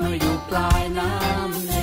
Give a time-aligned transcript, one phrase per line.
[0.00, 1.75] มาอยู่ปลายน้ำ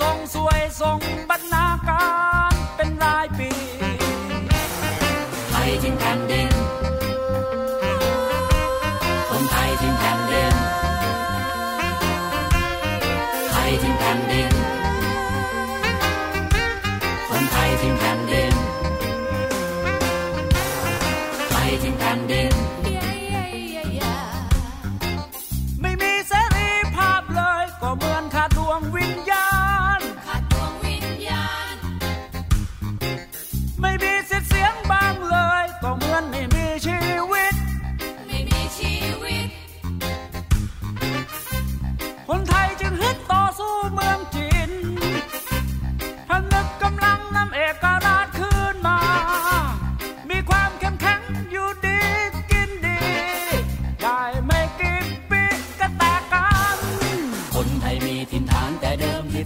[0.00, 0.98] ทรงสวยทรง
[1.30, 2.06] บรรณากา
[2.50, 3.50] รเป็นรายปี
[5.50, 6.25] ไทยทิ้งกัน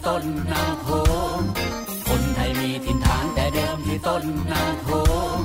[0.06, 0.88] ต้นนาโข
[1.38, 1.40] ง
[2.08, 4.88] คนไทยมีถิ่นฐานแต่เดิมที่ต้นนาโข
[5.36, 5.38] ง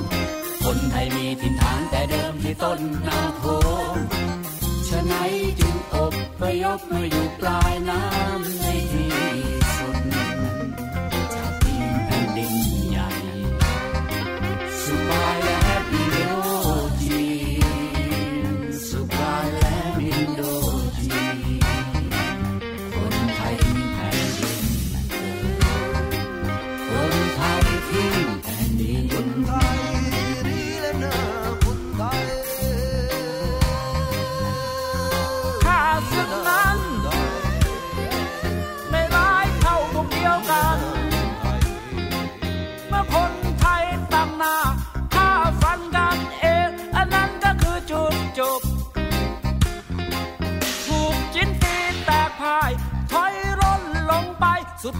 [0.64, 3.44] คนไทยมีถิ่นฐานแต่เดิมที่ต้นนาโข
[3.94, 3.96] ง
[4.88, 8.55] ฉะนั้นจึงอบพยพมาอยู่ปลายน้ำ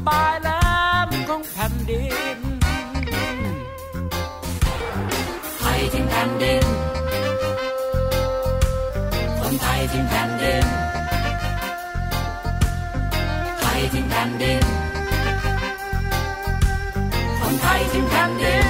[0.08, 0.48] บายแหล
[1.06, 2.04] มของแผ่นดิ
[2.36, 2.38] น
[5.58, 6.64] ไทยทิ้งแผ่นดิน
[9.40, 10.66] คนไทยทิ้งแผ่นดิน
[13.60, 14.64] ไทยทิ้งแผ่นดิน
[17.40, 18.65] คนไทยทิ้งแผ่นดิน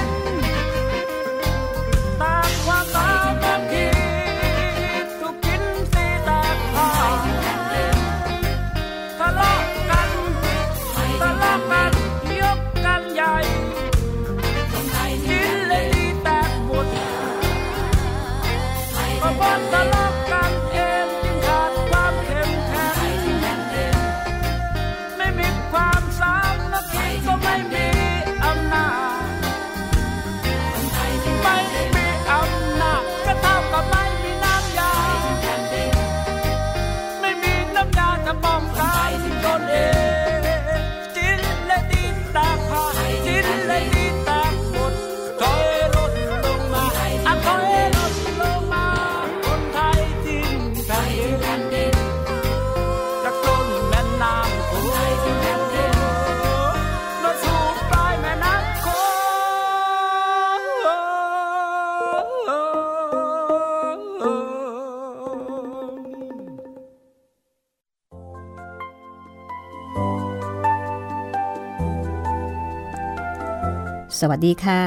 [74.29, 74.81] วัสดีค่ะ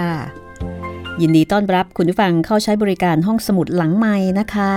[1.21, 4.73] ยินดีต้อนรับคุณผู้ฟังเข้าใช้บริการห้องสมุดหลังไม้นะคะ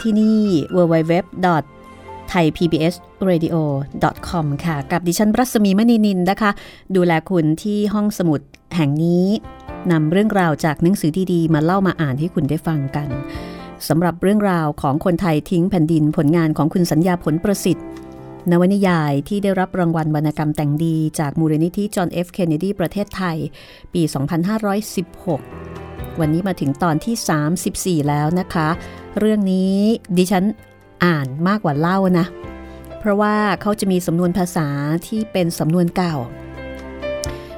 [0.00, 0.40] ที่นี่
[0.76, 1.14] www
[2.32, 6.50] thaipbsradio.com ค่ะ กับดิฉันรัศมีมณีนินนะคะ
[6.96, 8.40] ดูแลคุณที่ห้องสมุด
[8.76, 9.26] แห่งนี้
[9.92, 13.08] นำเรื่องราวจากหนังสือดีๆ มาเล่ามาอ่านให้คุณได้ฟังกัน
[13.88, 17.86] สำหรับเรื่องราวของคนไทยทิ้งแผ่นดินผลงานของคุณสัญญาผลประสิทธิ์
[18.50, 23.36] นวนิยายที่ได้รับรางวัลวรรณกรรมแต่งดี จากมูลนิธิจอห์นเอฟเคนเนดีประเทศไทย
[23.94, 24.02] ปี
[25.30, 28.68] 2516 วันนี้มาถึงตอนที่ 34 แล้วนะคะ
[29.18, 29.74] เรื่องนี้
[30.16, 30.44] ดิฉัน
[31.04, 32.26] อ่านมากกว่าเล่านะ
[32.98, 34.68] เพราะว่าเขาจะมีสำนวนภาษา
[35.06, 36.16] ที่เป็นสำนวนเก่า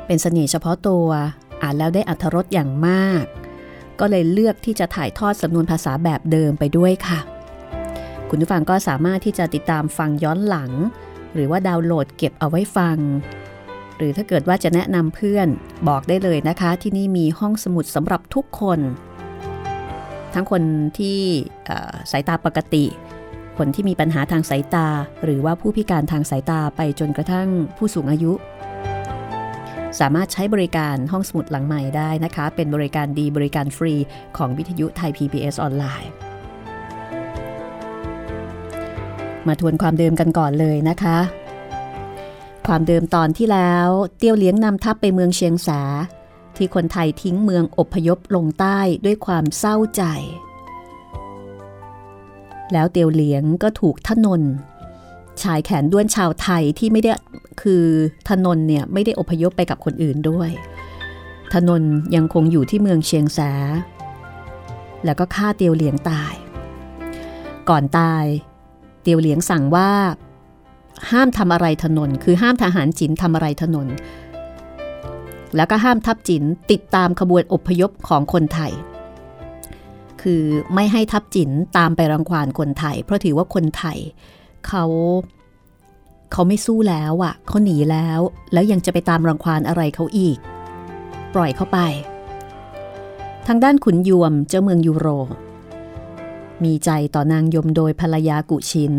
[0.07, 1.07] เป็นเสน่ห์เฉพาะตัว
[1.63, 3.25] อ่านแล้วได้อัธรสอย่างมาก
[4.01, 7.21] ก็เลยเลือกที่จะถ่ายทอดสำนวนภาษาแบบเดิมไปด้วยค่ะ
[8.31, 10.71] คุณผู้ฟังก็สามารถที่จะติดตามฟังย้อนหลัง
[11.35, 12.99] หรือว่าดาวน์โหลดเก็บเอาไว้ฟัง
[13.97, 15.49] หรือถ้าเกิดว่าจะแนะนำเพื่อน
[15.89, 18.81] บอกได้เลยนะคะ ที่นี่มีห้องสมุดสำหรับทุกคน
[20.35, 20.63] ทั้งคน
[20.99, 21.19] ที่
[22.11, 22.85] สายตาปกติ
[23.59, 24.89] คนที่มีปัญหาทางสายตา
[25.25, 28.33] หรือว่าผู้พิการทางสายตาไปจนกระทั่งผู้สูงอายุ
[30.01, 33.95] สามารถใช้บริการห้องสมุดหลังใหม่ได้นะคะ เป็นบริการดีบริการฟรี
[34.37, 36.11] ของวิทยุไทย PBS ออนไลน์
[39.47, 41.19] มาทวนความเดิมกันก่อนเลยนะคะ
[42.67, 43.89] ความเดิมตอนที่แล้ว
[44.19, 45.81] เตี้ยวเลี้ยงนำทัพไปเมืองเชียงสา
[46.57, 50.03] ที่คนไทยทิ้งเมืองอบพยพลงใต้ด้วยความเศร้าใจ
[52.73, 54.43] แล้วเตียวเหลียงก็ถูกทนน
[55.43, 57.13] ชายแขนด้วนชาวไทยที่ไม่ได้
[57.63, 57.85] คือ
[58.29, 60.51] ทนนเนี่ยไม่ได้อพยพไปกับคนอื่นด้วย
[61.53, 61.83] ทนน
[62.15, 63.41] ยังคงอยู่ที่เมืองเชียงแส
[65.05, 66.35] แล้วก็ฆ่าเตียวเหลียงตาย
[67.69, 68.25] ก่อนตาย
[69.09, 69.91] ตียวเหลียงสั่งว่า
[71.11, 73.87] ห้ามทำอะไรถนน คือห้ามทหารจินทำอะไรถนน
[75.57, 78.73] แล้วก็ห้ามทัพจินติดตามขบวนอพยพของคนไทย
[80.23, 80.43] คือ
[80.75, 83.99] ไม่ให้ทัพจินตามไปรังควานคนไทย เพราะถือว่าคนไทย
[84.67, 84.85] เขา
[86.33, 88.21] เขาไม่สู้แล้วอะ่ะเขาหนีแล้ว
[88.53, 90.39] แล้วยังจะไปตามรังควานอะไรเขาอีก
[91.35, 91.79] ปล่อยเขาไป
[93.47, 95.09] ทางด้านขุนยวมเจ้าเมืองยูโร
[96.65, 98.95] มีใจต่อนางยมโดยภรรยากุชิน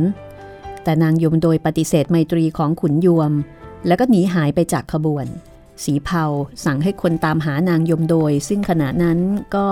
[0.83, 3.31] แต่นางยมโดยปฏิเสธไมตรีของขุนยวม
[3.87, 5.25] แล้วก็หนีหายไปจากขบวน
[5.83, 6.25] สีเผา
[6.65, 9.19] สั่งให้คนตามหานางยมโดย ซึ่งขณะนั้น
[9.55, 9.65] ก็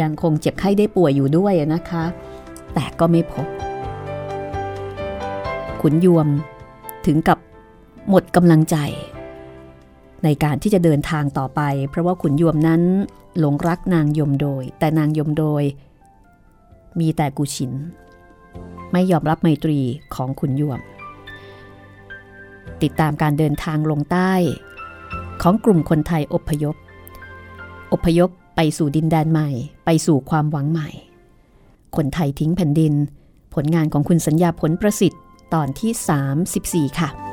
[0.00, 2.04] ยังคงเจ็บไข้ได้ป่วยอยู่ด้วยนะคะ
[2.74, 3.46] แต่ก็ไม่พบ
[5.82, 6.26] ขุนยวม
[7.06, 7.38] ถึงกับ
[8.08, 8.76] หมดกำลังใจ
[10.24, 12.82] ในการที่จะเดินทางต่อไป เพราะว่าขุนยวมนั้น
[13.38, 15.62] หลงรักนางยมโดย แต่นางยมโดย
[17.00, 17.72] มีแต่กุชิน
[18.92, 19.78] ไม่ยอมรับไมตรี
[20.14, 20.80] ของขุนยวม
[22.82, 24.32] ติดตามการเดินทางลงใต้
[25.42, 26.76] ของกลุ่มคนไทยอพยพ
[27.92, 29.48] อพยพไปสู่ดินแดนใหม่
[29.84, 30.88] ไปสู่ความหวังใหม่
[31.96, 32.94] คนไทยทิ้งแผ่นดิน
[33.54, 35.22] ผลงานของคุณสัญญาผลประสิทธิ์
[35.54, 37.27] ตอนที่ 34 ค่ะ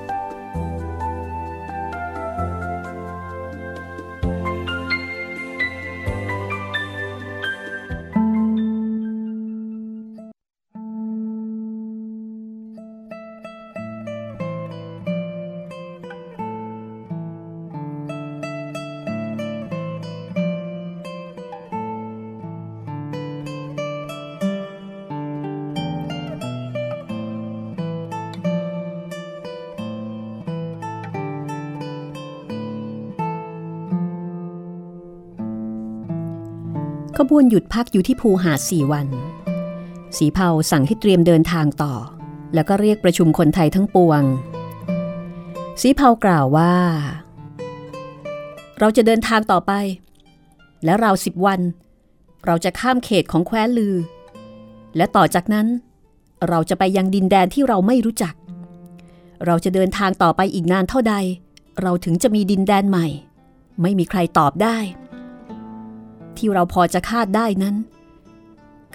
[37.29, 39.08] บวนหยุดพักอยู่ที่ภูหาดสี่วัน
[40.17, 41.94] สีเผาสั่งให้เตรียมเดินทางต่อ
[42.53, 44.22] แล้วก็เรียกประชุมคนไทยทั้งปวง
[45.82, 46.74] สีเผากล่าวว่า
[48.79, 49.72] เราจะเดินทางต่อไป
[50.86, 51.62] และเราสิบวัน
[52.46, 53.96] เราจะข้ามเขตของแคว้นลือ
[54.98, 55.67] และต่อจากนั้น
[56.50, 58.34] เราจะไปยังดินแดนที่เราไม่รู้จัก
[59.46, 61.15] เราจะเดินทางต่อไปอีกนานเท่าใด
[61.82, 63.08] เราถึงจะมีดินแดนใหม่
[63.82, 64.77] ไม่มีใครตอบได้
[66.39, 67.75] ที่เราพอจะคาดได้นั้น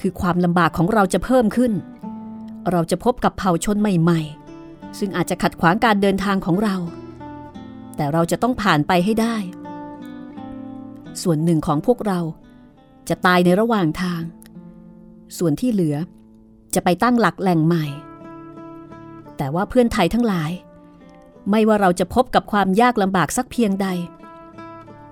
[0.00, 1.72] คือความลำบากของเราจะเพิ่มขึ้น
[2.70, 6.76] เราจะพบกับเผ่าชนใหม่ๆ ซึ่งอาจจะขัดขวางการเดินทางของเรา
[7.96, 9.36] แต่เราจะต้องผ่านไปให้ได้
[11.22, 12.20] ส่วนหนึ่งของพวกเรา
[13.08, 14.22] จะตายในระหว่างทาง
[15.38, 15.96] ส่วนที่เหลือ
[16.74, 17.84] จะไปตั้งหลักแหล่งใหม่
[19.36, 20.50] แต่ว่าเพื่อนไทยทั้งหลาย
[21.50, 23.88] ไม่ว่าเราจะพบกับความยากลำบากสักเพียงใด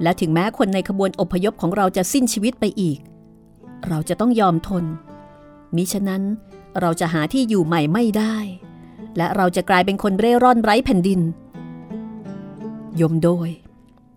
[0.03, 2.99] และถึงแม้คนในขบวนอพยพของเราจะสิ้นชีวิตไปอีก
[3.89, 4.85] เราจะต้องยอมทน
[5.77, 6.23] มิฉะนั้น
[6.81, 8.37] เราจะหาที่อยู่ใหม่ไม่ได้
[9.17, 11.21] และเราจะกลายเป็นคนเร่ร่อนไร้แผ่นดิน
[13.01, 13.49] ยมโดย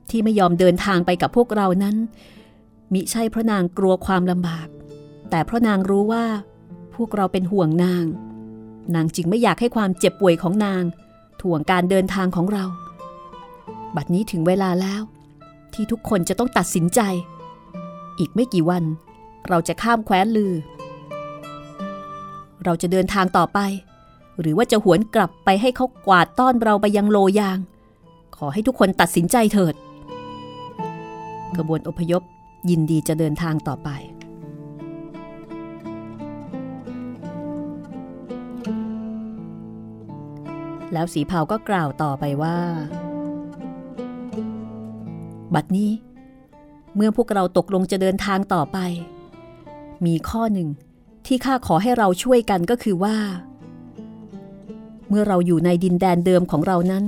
[0.09, 1.95] ที่ไม่ยอมเดินทางไปกับพวกเรานั้น
[2.93, 4.67] มิใช่เพราะนางกลัวความลำบาก
[5.29, 6.25] แต่เพราะนางรู้ว่า
[6.95, 8.05] พวกเราเป็นห่วงนาง
[8.95, 10.83] นางจึงไม่อยากให้ความเจ็บป่วยของนาง
[11.41, 12.65] ถ่วงการเดินทางของเรา
[13.95, 15.01] บัดนี้ถึงเวลาแล้ว
[15.75, 17.01] ที่ทุกคนจะต้องตัดสินใจ
[18.19, 18.83] อีกไม่กี่วัน
[19.49, 20.53] เราจะข้ามแคว้นลือ
[22.63, 23.59] เราจะเดินทางต่อไป
[24.39, 27.59] หรือว่าจะหวนกลับไปให้เขากวาดต้อนเราไปยังโลยาง
[28.37, 29.75] ขอให้ทุกคนตัดสินใจเถิด
[31.55, 32.21] กระบวนอพยพ
[32.69, 33.89] ยินดีจะเดินทางต่อไป
[40.93, 42.57] แล้วสีเผาก็กล่าวต่อไปว่า
[45.55, 45.91] บัดนี้
[46.95, 48.77] เมื่อพวกเราตกลงจะเดินทางต่อไป
[50.05, 50.69] มีข้อหนึ่ง
[51.25, 53.17] ที่ข้าขอให้เราช่วยกันก็คือว่า
[55.09, 57.05] เมื่อเราอยู่ในดินแดนเดิมของเรานั้น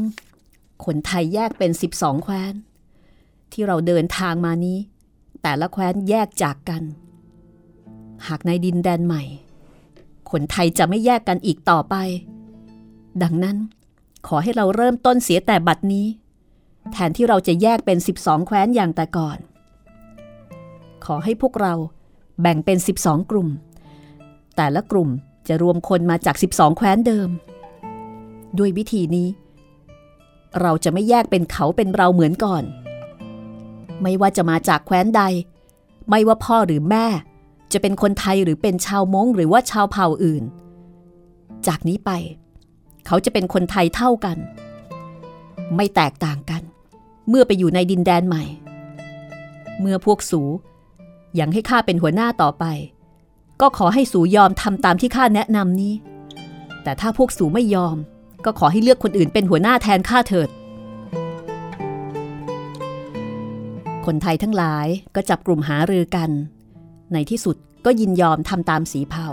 [0.85, 2.53] คนไทยแยกเป็น 12 แคว้น
[3.51, 4.77] ที่เราเดินทางมานี้
[5.41, 6.83] แต่ละแคว้นแยกจากกัน
[8.27, 9.23] หากในดินแดนใหม่
[10.31, 11.95] คนไทยจะไม่แยกกันอีกต่อไป
[13.23, 13.57] ดังนั้น
[14.27, 16.05] ขอให้เราเริ่มต้นเสียแต่บัดนี้
[16.93, 19.37] แทนที่เราจะแยกเป็น 12 แคว้นอย่างแต่ก่อน
[21.05, 21.73] ขอให้พวกเรา
[22.41, 23.49] แบ่งเป็น 12 กลุ่ม
[24.55, 25.09] แต่ละกลุ่ม
[25.47, 27.29] จะรวมคนมาจาก 12 แคว้นเดิม
[28.57, 29.27] ด้วยวิธีนี้
[30.61, 32.63] เราจะไม่แยกเป็นเขาเป็นเราเหมือนก่อน
[34.01, 35.21] ไม่ว่าจะมาจากแคว้นใด
[36.09, 37.05] ไม่ว่าพ่อหรือแม่
[37.73, 40.43] จะเป็นคนไทยหรือเป็นชาวมงหรือว่าชาวเผ่าอื่น
[41.67, 42.11] จากนี้ไป
[43.05, 44.37] เขาจะเป็นคนไทยเท่ากัน
[45.75, 46.61] ไม่แตกต่างกัน
[47.29, 48.43] เมื่อไปอยู่ในดินแดนใหม่
[49.79, 50.41] เมื่อพวกสู
[51.39, 52.65] ยังให้ข้าเป็นหัวหน้าต่อไป
[53.61, 55.93] ก็ขอให้สูยอมทำตามที่ข้าแนะนำนี้
[56.83, 57.97] แต่ถ้าพวกสูไม่ยอม
[58.45, 60.49] ก็ขอให้เลือกคนอื่นเป็นหัวหน้าแทนข้าเถิด
[64.05, 66.29] คนไทยทั้งหลายก็จับกลุ่มหารือกัน
[67.13, 69.27] ในที่สุดก็ยินยอมทำตามสีเผา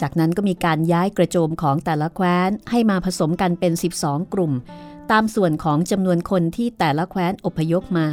[0.00, 3.72] จากนั้นก็มีการย้ายกระโจมของแต่ละแคว้นให้มาผสมกันเป็น
[4.02, 4.52] 12 กลุ่ม
[5.10, 8.08] ตามส่วนของจำนวนคนที่แต่ละแคว้นอพยพมา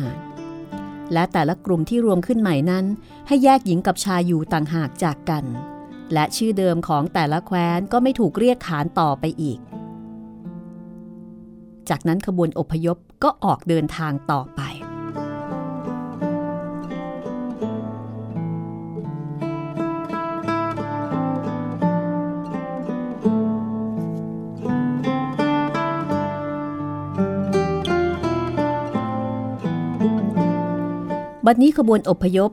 [1.13, 2.86] และแต่ละกลุ่มที่รวมขึ้นใหม่นั้น
[3.27, 5.46] ให้แยกหญิงกับชายอยู่ต่างหากจากกัน
[6.13, 9.60] และชื่อเดิมของแต่ละแคว้นก็ไม่ถูกเรียกขานต่อไปอีก
[11.89, 14.62] จากนั้นขบวนอพยพก็ออกเดินทางต่อไป
[31.50, 32.51] บัดนี้ขบวนอพยพ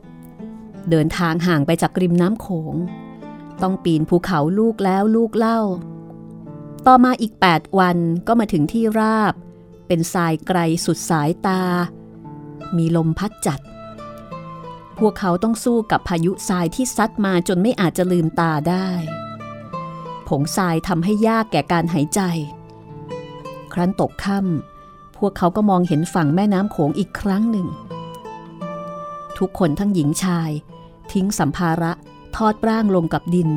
[0.90, 2.74] เดินทางห่างไปจากริมน้ำโขง
[3.62, 5.60] ต้องปีนภูเขาลูกแล้วลูกเล่า
[6.86, 9.34] ต่อมาอีก 8 วันก็มาถึงที่ราบ
[9.86, 11.62] เป็นทรายไกลสุดสายตา
[12.76, 13.60] มีลมพัดจัด
[14.98, 18.88] พวกเขาต้องสู้กับพายุทรายที่ซัดมาจนไม่อาจจะลืมตาได้
[20.28, 22.20] ผงทรายทำให้ยากแก่การหายใจ
[23.72, 27.68] ครั้นตกค่ำพวกเขาก็มองเห็นฝั่งแม่น้ำโขงอีกครั้งหนึ่ง
[29.38, 30.50] ทุกคนทั้งหญิงชาย
[31.12, 31.92] ทิ้งสัมภาระ
[32.36, 33.48] ทอดร่างลงกับดิน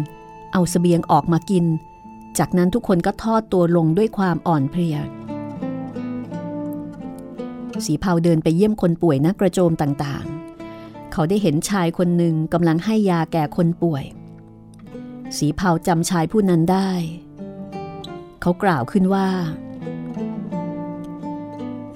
[0.53, 1.65] เอาสเสบียงออกมากิน
[2.37, 4.97] จากนั้นทุกคนก็ทอดตัวลงด้วยความอ่อนเพลีย
[7.85, 14.03] สีเผาเดินไปเยี่ยมคนป่วยนักกระโจมต่างๆ เขาได้เห็นชายคนหนึ่งกำลังให้ยาแก่คนป่วย
[15.37, 16.91] สีเผาจำชายผู้นั้นได้
[18.41, 19.27] เขากล่าวขึ้นว่า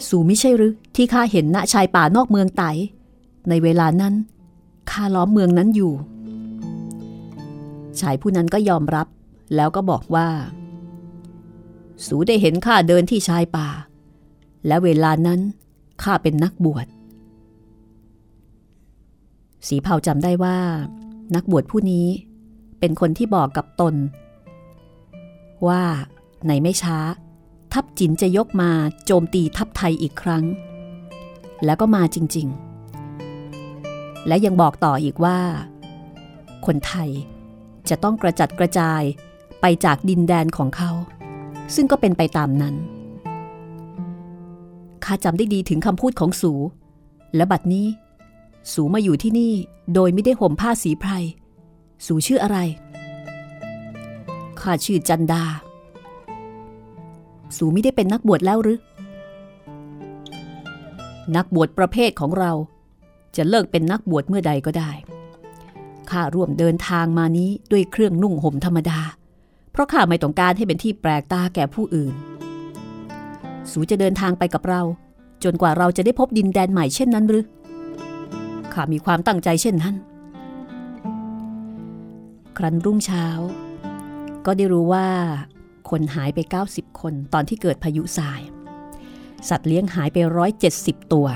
[0.08, 2.64] สู่ไม่ใช่หรือที่ข้าเห็นณชายป่านอกเมืองไต
[3.50, 4.14] ในเวลานั้น
[4.92, 5.94] ข้าล้อมเมืองนั้นอยู่
[8.00, 9.08] ชายผู้นั้นก็ยอมรับ
[9.56, 10.28] แล้วก็บอกว่า
[12.06, 13.68] สูได้เห็นข้าเดินที่ชายป่า
[14.68, 15.40] และเวลานั้น
[16.04, 16.88] ข้าเป็นนักบวช
[19.68, 20.58] สีเผาจำได้ว่า
[21.36, 22.08] นักบวชผู้นี้
[22.80, 23.96] เป็นคนที่บอกกับตน
[25.68, 25.84] ว่า
[26.48, 26.98] ในไม่ช้า
[27.74, 28.72] ทัพจินจะยกมา
[29.06, 30.44] โจมตีทัพไทยอีกครั้ง
[31.66, 32.71] แล้วก็มาจริง ๆ
[34.28, 35.40] และยังบอกต่ออีกว่า
[36.66, 37.10] คนไทย
[37.90, 39.02] จะต้องกระจัดกระจาย
[39.62, 40.92] ไปจากดินแดนของเขา
[41.76, 42.76] ซึ่งก็เป็นไปตามนั้น
[45.06, 46.54] ข้าจำได้ดีถึงคำพูดของสู
[47.36, 47.88] และบัดนี้
[48.74, 49.54] สูมาอยู่ที่นี่
[49.94, 51.12] โดยไม่ได้ห่มผ้าสีไพร
[52.06, 52.58] สูชื่ออะไร
[54.62, 55.44] ข้าชื่อจันดา
[57.58, 58.80] สูไม่ได้เป็นนักบวชแล้วหรือ
[61.36, 62.52] นักบวชประเภทของเรา
[63.36, 64.92] จะเลิกเป็นนักบวชเมื่อใดก็ได้
[66.10, 69.00] ข้าร่วมเดินทางมานี้ด้วยเครื่องนุ่งห่มธรรมดา
[69.72, 72.14] เพราะข้าไม่ต้องการให้เป็นที่แปลกตาแก่ผู้อื่น
[73.72, 74.82] สูจะเดินทางไปกับเรา
[75.44, 77.46] จนกว่าเราจะได้พบดินแดนใหม่เช่นนั้นหรือ
[78.74, 79.96] ข้ามีความตั้งใจเช่นนั้น
[82.58, 83.26] ครั้นรุ่งเช้า
[84.46, 85.08] ก็ได้รู้ว่า
[85.90, 88.42] คนหายไป 90 คนตอนที่เกิดพายุทราย
[89.50, 90.18] สัตว์เลี้ยงหายไป
[90.66, 91.28] 170 ตัว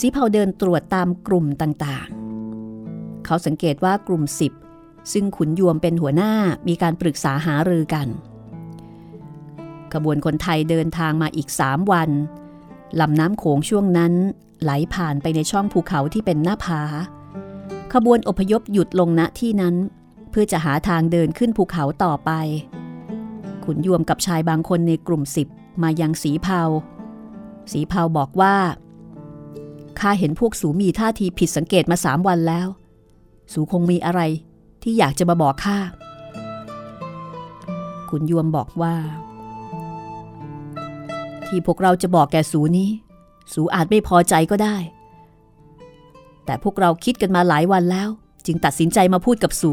[0.00, 4.22] สีเผาเดินตรวจตามกลุ่มต่างๆ เขาสังเกตว่ากลุ่ม
[4.68, 6.32] 10 ซึ่งขุนยวมเป็นหัวหน้า
[6.68, 8.08] มีการปรึกษาหารือกัน
[9.92, 12.10] ขบวนคนไทยเดินทางมาอีก3วัน
[13.00, 14.12] ลำน้ำโขงช่วงนั้น
[14.62, 16.82] ไหลผ่านไปในช่องภูเขาที่เป็นหน้าผา
[17.92, 19.74] ขบวนอพยพหยุดลงณที่นั้น
[20.30, 22.30] เพื่อจะหาทางเดินขึ้นภูเขาต่อไป
[23.64, 25.48] ขุนยวมกับชายบางคนในกลุ่มสิบ
[25.82, 26.62] มายังสีเผา
[27.72, 28.56] สีเผาบอกว่า
[30.00, 32.68] ข้าเห็นพวกสูมีท่าทีผิดสังเกตมาสามวันแล้ว
[33.52, 34.20] สูคงมีอะไร
[34.82, 35.78] ที่อยากจะมาบอกข้า
[38.08, 38.94] ขุนยวมบอกว่า
[41.46, 42.90] ที่พวกเราจะบอกแกสูนี้
[43.52, 44.76] สูอาจไม่พอใจก็ได้
[46.44, 48.08] แต่พวกเราคิดกันมาหลายวันแล้ว
[48.46, 49.72] จึงตัดสินใจมาพูดกับสู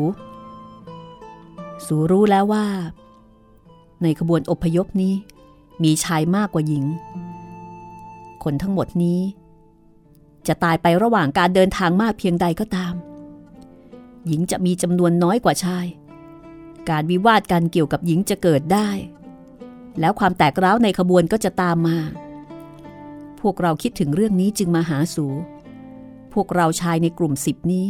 [1.85, 2.65] สูรู้แล้วว่า
[4.03, 5.13] ในขบวนอพยพนี้
[5.83, 6.85] มีชายมากกว่าหญิง
[8.43, 9.19] คนทั้งหมดนี้
[10.47, 12.93] จะตายไประหว่างการเดินทางมากเพียงใดก็ตาม
[14.27, 15.85] หญิงจะมีจำนวนน้อยกว่าชาย
[16.89, 18.89] การวิวาทกันเกี่ยวกับหญิงจะเกิดได้
[19.99, 21.97] แล้วความแตกร้าวในขบวนก็จะตามมา
[23.41, 25.25] พวกเราคิดถึงเรื่องนี้จึงมาหาสู
[26.33, 27.85] พวกเราชายในกลุ่มสิบนี้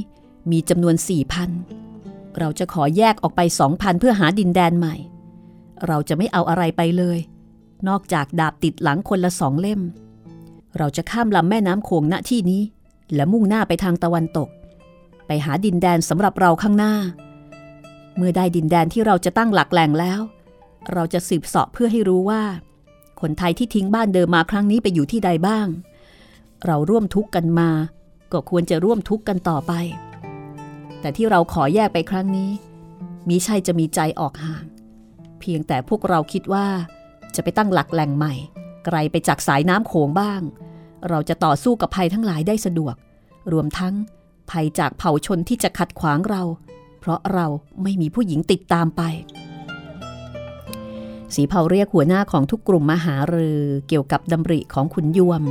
[0.52, 1.50] มีจำนวนสี่พัน
[2.40, 4.96] เราจะขอแยกออกไปสองพันเพื่อหาดินแดนใหม่
[5.88, 7.20] เราจะไม่เอาอะไรไปเลย
[7.88, 9.82] นอกจากดาบติดหลังคนละสองเล่ม
[10.78, 12.62] เราจะข้ามลำแม่น้ำโขงณที่นี้
[13.16, 14.50] และมุ่งหน้าไปทางตะวันตก
[15.28, 16.94] ไปหาดินแดนสำหรับเราข้างหน้า
[18.16, 20.20] เมื่อได้ดินแดนที่เราจะตั้งหลักแหล่งแล้ว
[20.94, 22.44] เราจะสืบเสาะเพื่อให้รู้ว่า
[23.22, 25.68] คนไทยที่ทิ้งบ้านเดิมมาครั้งนี้ไปอยู่ที่ใดบ้าง
[26.66, 27.70] เราร่วมทุกข์กันมา
[28.32, 29.74] ก็ควรจะร่วมทุกข์กันต่อไป
[31.00, 32.52] แต่ที่เราขอแยกไปครั้งนี้
[33.28, 34.66] มิใช่จะมีใจออกห่าง
[35.40, 36.68] เพียงแต่พวกเราคิดว่า
[37.36, 38.34] จะไปตั้งหลักแหล่งใหม่
[38.86, 40.42] ไกลไปจากสายน้ำโขงบ้าง
[41.10, 42.96] เราจะต่อสู้กับภัยทั้งหลายได้สะดวก
[43.52, 43.94] รวมทั้ง
[44.52, 46.44] ภัยจากเผ่าชนที่จะขัดขวางเรา
[47.00, 47.46] เพราะเรา
[47.84, 49.02] ไม่มีผู้หญิงติดตามไป
[51.36, 55.44] สีเผาเรียกหัวหน้าของทุกกลุ่มมาหารือเกี่ยวกับดำริของขุนยวม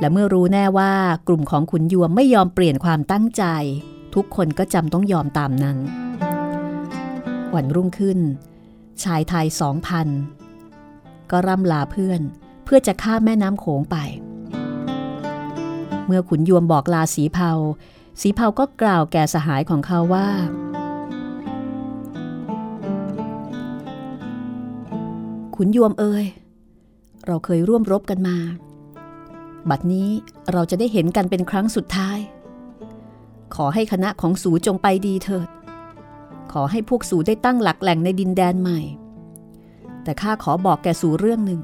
[0.00, 0.92] และเมื่อรู้แน่ว่า
[1.28, 3.44] กลุ่มของขุนยวมไม่ยอมเปลี่ยนความตั้งใจ
[4.14, 5.78] ทุกคนก็จำต้องยอมตามนั้น
[7.54, 8.18] วันรุ่งขึ้น
[9.02, 10.08] ชายไทยสองพัน
[11.30, 12.20] ก็ร่ำลาเพื่อน
[12.64, 13.96] เพื่อจะข้ามแม่น้ำโขงไป
[16.06, 17.52] เมื่อขุนยวมบอกลาสีเผา
[18.20, 20.28] สีเผาก็กล่าวแก่สหายของเขาว่า
[25.56, 26.24] ขุนยวมเอ่ย
[27.26, 28.36] เราเคยร่วมรบกันมา
[29.70, 30.08] บัดนี้
[30.52, 32.18] เราจะได้เห็นกันเป็นครั้งสุดท้าย
[33.54, 35.48] ขอให้คณะของสูจงไปดีเถิด
[36.52, 38.80] ขอให้พวกสูได้ตั้งหลักแหล่งในดินแดนใหม่
[40.04, 41.60] แต่ข้าขอบอกแกสูเรื่องหนึ่ง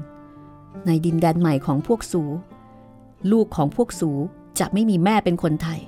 [0.85, 2.23] ในดินแดนใหม่ของพวกสู
[3.31, 4.11] ลูกของพวกสู
[4.59, 5.81] จะไม่มีแม่เป็นคนไทย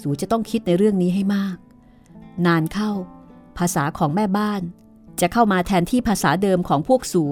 [0.00, 1.56] สูจะต้องคิดในเรื่องนี้ให้มาก
[2.46, 2.90] นานเข้า
[3.58, 4.62] ภาษาของแม่บ้าน
[5.20, 7.24] จะเข้ามาแทนที่ภาษาเดิมของพวกสู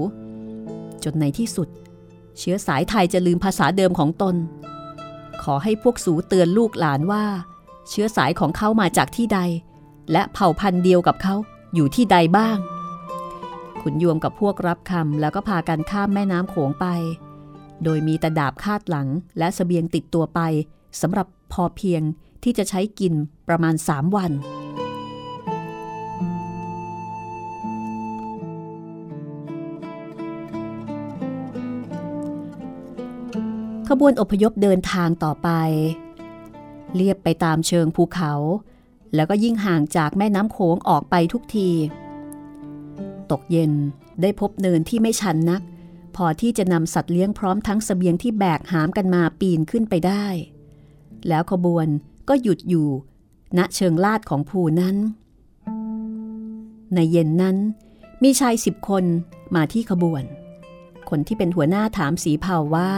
[1.04, 1.68] จนในที่สุด
[2.38, 4.36] เชื้อสายไทยจะลืมภาษาเดิมของตน
[5.42, 7.24] ขอให้พวกสูเตือนลูกหลานว่า
[7.88, 9.40] เชื้อสายของเขามาจากที่ใด
[10.12, 11.34] และเผ่าพันธุ์เดียวกับเขา
[11.74, 12.58] อยู่ที่ใดบ้าง
[13.90, 16.86] ขุนยวมกับพวกรับคำแล้วก็พากันข้ามแม่น้ำโขงไป
[17.84, 20.40] โดยมีแต่ดาบคาดหลังและสเสบียงติดตัวไป
[21.00, 22.02] สำหรับพอเพียง
[22.42, 23.14] ที่จะใช้กิน
[23.48, 24.32] ประมาณสามวัน
[33.88, 35.48] ขบวนอพยพเดินทางต่อไป
[36.94, 38.32] เลียบไปตามเชิงภูเขา
[39.14, 41.70] แล้วก็ยิ่งห่างจากแม่น้ำโขงออกไปทุกที
[43.32, 43.72] ตกเย็น
[44.22, 45.62] ได้พบเนินที่ไม่ชันนัก
[46.16, 50.26] พอที่จะนำสัตว์เลี้ยงพร้อมทั้งสเสบียงที่แบกหามกันมาปีนขึ้นไปได้
[51.28, 51.86] แล้วขบวน
[52.28, 52.88] ก็หยุดอยู่
[53.58, 54.96] ณเชิงลาดของภูนั้น
[56.94, 57.56] ในเย็นนั้น
[58.22, 59.04] มีชายสิบคน
[59.54, 60.24] มาที่ขบวน
[61.08, 62.92] คนที่เป็นหัวหน้าถามสีเผาว่า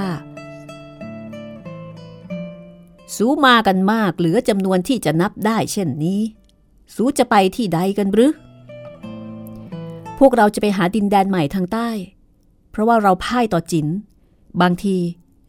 [3.16, 6.20] สูมากันมากเหลือจำนวนที่จะนับได้เช่นนี้
[6.94, 8.32] สูจะไปที่ใดกันหรือ
[10.20, 11.88] พวกเราจะไปหาดินแดนใหม่ทางใต้
[12.70, 13.86] เพราะว่าเราพ่ายต่อจิน
[14.60, 14.96] บางที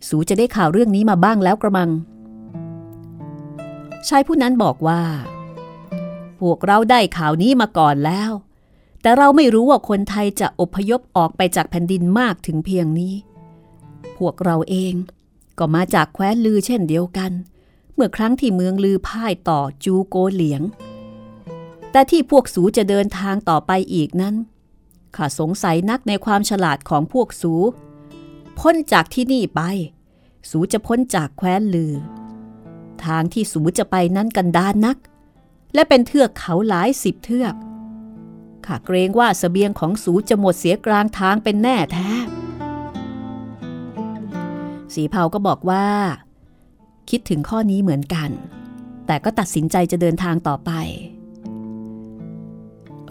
[0.08, 1.90] สูจะได้ข่าวเรื่องนี้มาบ้างแล้วกระมัง
[4.08, 5.02] ชายผู้นั้นบอกว่า
[6.40, 8.32] พวกเราได้ข่าวนี้มาก่อนแล้ว
[9.02, 13.14] แต่เราไม่รู้ว่าคนไทยจะอพยพออกไปจากแผ่นดินมากถึงเพียงนี้
[14.18, 14.94] พวกเราเอง
[15.60, 17.32] ก็มาจากแคว้นลือเช่นเดียวกัน
[17.94, 20.62] เมื่อครั้งที่เมืองลือพ่ายต่อจูโกเหลียง
[21.92, 24.36] แต่ที่พวกสูจะเดินทางต่อไปอีกนั้น
[25.16, 27.54] ข้าสงสัยนักในความฉลาดของพวกสู
[28.60, 29.62] พ้นจากที่นี่ไป
[30.50, 31.94] สูจะพ้นจากแคว้นลือ
[33.06, 34.98] ทางที่สูจะไปนั้นกันดานนัก
[35.74, 37.54] และเป็นเทือกเขาหลายสิบเทือก
[38.66, 42.10] ข้าเกรงว่าสเสบียงของสูจะหมดเสียกลางทางเป็นแน่แท้
[44.94, 45.86] สีเผาก็บอกว่า
[47.10, 48.30] คิดถึงข้อนี้เหมือนกัน
[49.06, 50.72] แต่ก็ตัดสินใจจะเดินทางต่อไป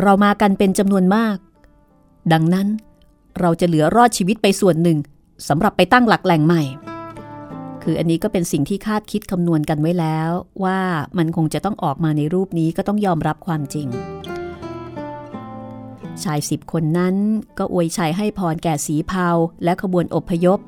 [0.02, 1.36] เรามากันเป็นจำนวนมาก
[2.32, 2.68] ดังนั้น
[3.40, 4.98] เราจะเหลือรอดชีวิตไปส่วนหนึ่ง
[5.48, 6.62] สำหรับไปตั้งหลักแหล่งใหม่
[7.82, 10.30] คืออันนี้ก็เป็นสิ่งที่คาดคิดคำนวณกันไว้แล้ว
[10.64, 10.80] ว่า
[11.18, 13.88] มันคงจะต้องออกมาในรูปนี้ก็ต้องยอมรับความจริง
[16.22, 17.14] ชายสิบคนนั้น
[17.58, 19.28] ก็อวยชัยให้พรแก่สีเผา
[19.64, 20.58] และขบวนอพยพ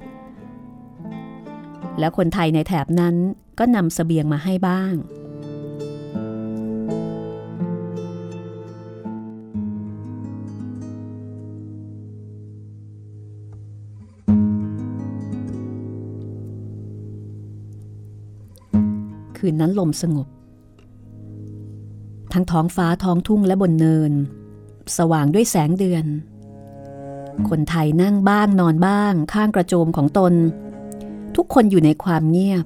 [1.98, 3.16] และคนไทยในแถบนั้น
[3.58, 4.94] ก็นำสเสบียงมาให้บ้าง
[19.44, 20.28] คืนนั้นลมสงบ
[22.32, 24.12] ทั้งท้องฟ้าท้องทุ่งและบนเนิน
[24.96, 26.04] สว่างด้วยแสงเดือน
[27.48, 30.34] คนไทยนั่งบ้างนอนบ้าง ข้างกระโจมของตน
[31.36, 32.64] ทุกคนอยู่ในความเงียบ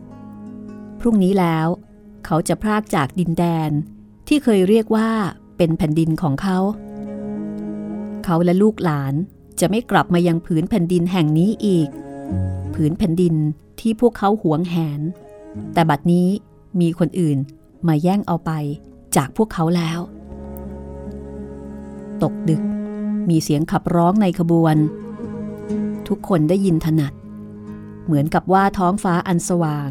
[1.00, 1.66] พรุ่งนี้แล้ว
[2.26, 3.70] เขาจะพรากจากดินแดน
[4.28, 5.10] ที่เคยเรียกว่า
[5.56, 6.58] เป็นแผ่นดินของเขา
[8.24, 9.14] เขาและลูกหลาน
[9.60, 11.88] จะไม่กลับมายังผืนแผ่นดินแห่งนี้อีก
[12.74, 13.34] ผืนแผ่นดิน
[13.80, 15.00] ที่พวกเขาหวงแหน
[15.74, 16.28] แต่บัดนี้
[16.80, 17.38] มีคนอื่น
[17.88, 18.50] มาแย่งเอาไป
[19.16, 20.00] จากพวกเขาแล้ว
[22.22, 22.62] ตกดึก
[23.28, 24.76] มีเสียงขับร้องในขบวน
[26.08, 27.12] ทุกคนได้ยินถนัด
[28.04, 29.90] เหมือนกับว่าท้องฟ้าอันสว่าง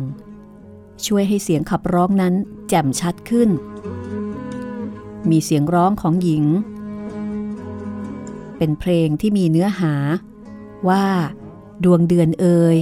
[1.06, 2.34] ช่วยให้เสียงขับร้องนั้น
[2.70, 3.50] แจ่มชัดขึ้น
[5.30, 6.46] มีเสียงร้องของหญิง
[8.58, 9.94] เป็นเพลงที่มีเนื้อหา
[10.90, 11.06] ว่า
[11.84, 12.78] ดวงเดือนเอย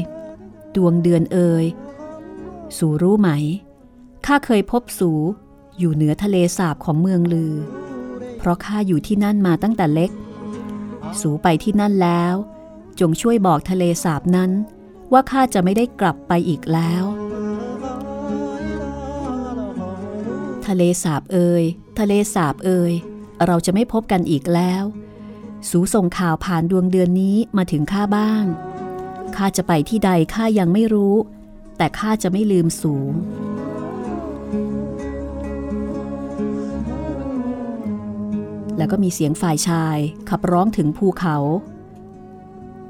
[0.75, 1.65] ดวงเดือนเอย
[2.77, 3.29] สูรู้ไหม
[4.25, 5.11] ข้าเคยพบสู
[5.79, 7.53] อยู่เหนือทะเลสาบของเมืองลือ
[8.37, 10.11] เพราะข้าอยู่ที่นั่นมาตั้งแต่เล็ก
[11.21, 12.35] สูไปที่นั่นแล้ว
[12.99, 14.51] จงช่วยบอกทะเลสาบนั้น
[15.11, 17.03] ว่าข้าจะไม่ได้กลับไปอีกแล้ว
[20.67, 21.63] ทะเลสาบเอ่ย
[21.99, 22.93] ทะเลสาบเอ่ย
[23.45, 24.83] เราจะไม่พบกันอีกแล้ว
[25.69, 28.43] สูส่งข่าวผ่านดวงเดือนนี้มาถึงข้าบ้าง
[29.35, 31.15] ข้าจะไปที่ใดข้ายังไม่รู้
[31.77, 32.95] แต่ข้าจะไม่ลืมสู
[38.77, 39.97] แล้วก็มีเสียงฝ่ายชาย
[40.29, 41.37] ขับร้องถึงภูเขา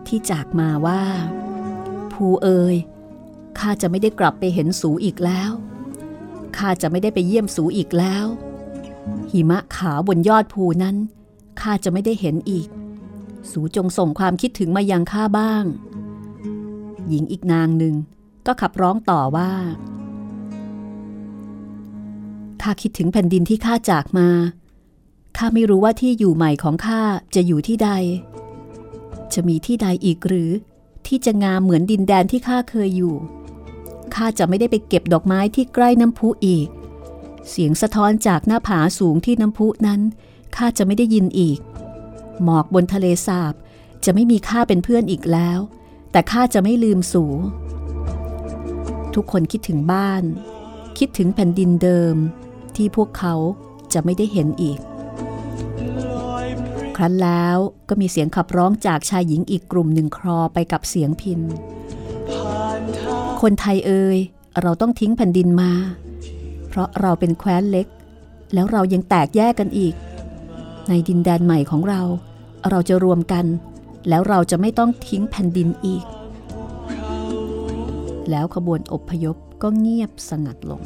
[0.07, 1.01] ที่จากมาว่า
[2.13, 2.75] ภูเอ๋ย
[3.59, 5.51] ข้าจะไม่ได้กลับไปเห็นสูอีกแล้ว
[6.57, 8.25] ข้าจะไม่ได้ไปเยี่ยมสูอีกแล้ว
[9.31, 10.95] หิมะขาวบนยอดภูนั้น
[11.61, 12.67] ข้าจะไม่ได้เห็นอีก
[13.51, 15.63] สูจงส่งความคิดถึงมายังข้าบ้าง
[17.07, 17.95] หญิงอีกนางหนึ่ง
[18.47, 19.51] ก็ขับร้องต่อว่า
[22.61, 24.29] ข้าคิดถึงแผ่นดินที่ข้าจากมา
[25.37, 27.01] ข้าไม่รู้ว่าที่อยู่ใหม่ของข้า
[27.35, 27.89] จะอยู่ที่ใด
[29.33, 30.51] จะมีที่ใดอีกหรือ
[31.07, 33.15] ที่จะงามเหมือนดินแดนที่ข้าเคยอยู่
[34.15, 36.67] ข้าจะไม่ได้ไปเก็บดอกไม้ที่ใกล้น้ำพุอีก
[37.49, 40.01] เสียงสะท้อนจากหน้าผาสูงที่น้ำพุนั้น
[40.55, 41.59] ข้าจะไม่ได้ยินอีก
[42.43, 43.53] หมอกบนทะเลสาบ
[44.05, 45.59] จะไม่มีข้าเป็นเพื่อนอีกแล้ว
[46.11, 47.25] แต่ข้าจะไม่ลืมสู
[49.15, 50.23] ทุกคนคิดถึงบ้าน
[50.97, 52.15] คิดถึงแผ่นดินเดิม
[52.75, 53.35] ที่พวกเขา
[53.93, 54.79] จะไม่ได้เห็นอีก
[56.97, 57.58] ครั้นแล้ว
[57.89, 61.39] ก็มีเสียงขับร้องจากชายหญิงอีกกลุ่มหนึ่งครอไปกับเสียงพิน
[63.41, 64.17] คนไทยเอ่ย
[64.62, 65.71] เราต้องทิ้งแผ่นดินมา
[66.69, 67.88] เพราะเราเป็นแคว้นเล็ก
[68.53, 69.93] แล้วเรายังแตกแยกกันอีก
[70.89, 72.01] ในดินแดนใหม่ของเรา
[72.69, 73.45] เราจะรวมกัน
[74.10, 76.06] แล้วเราจะไม่ต้องทิ้งแผ่นดินอีก
[78.29, 80.82] แล้วขบวนอบพยพก็เงียบสงัดลง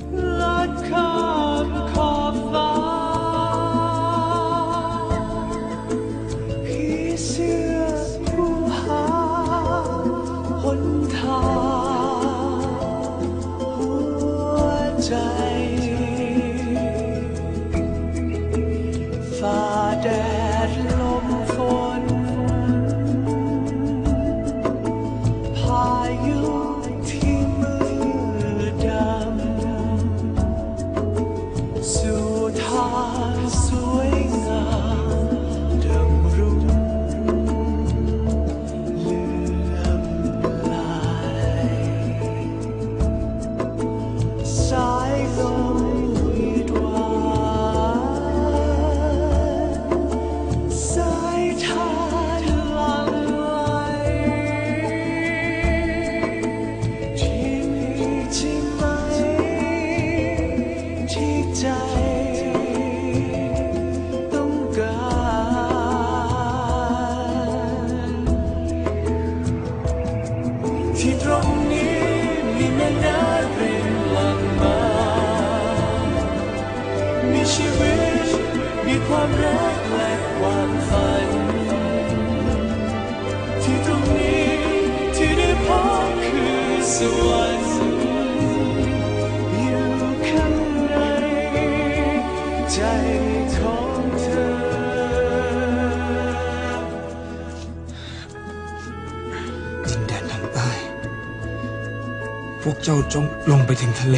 [103.14, 104.18] จ้าจงลงไปถึงทะเล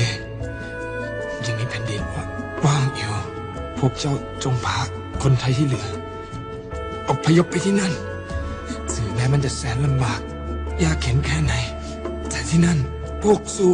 [1.46, 2.02] ยังมีแผ่นดิน
[2.66, 3.14] ว่างอยู่
[3.78, 4.78] พวกเจ้าจงพา
[5.24, 5.88] คนไทยที่เหลือ
[7.10, 7.94] อพยพไปที่นั่น
[8.94, 10.20] ถึงแม้มันจะแสนลำบาก
[10.84, 11.54] ยากเข็นแค่ไหน
[12.30, 12.80] แต่ที่นั่น
[13.24, 13.68] พวกสู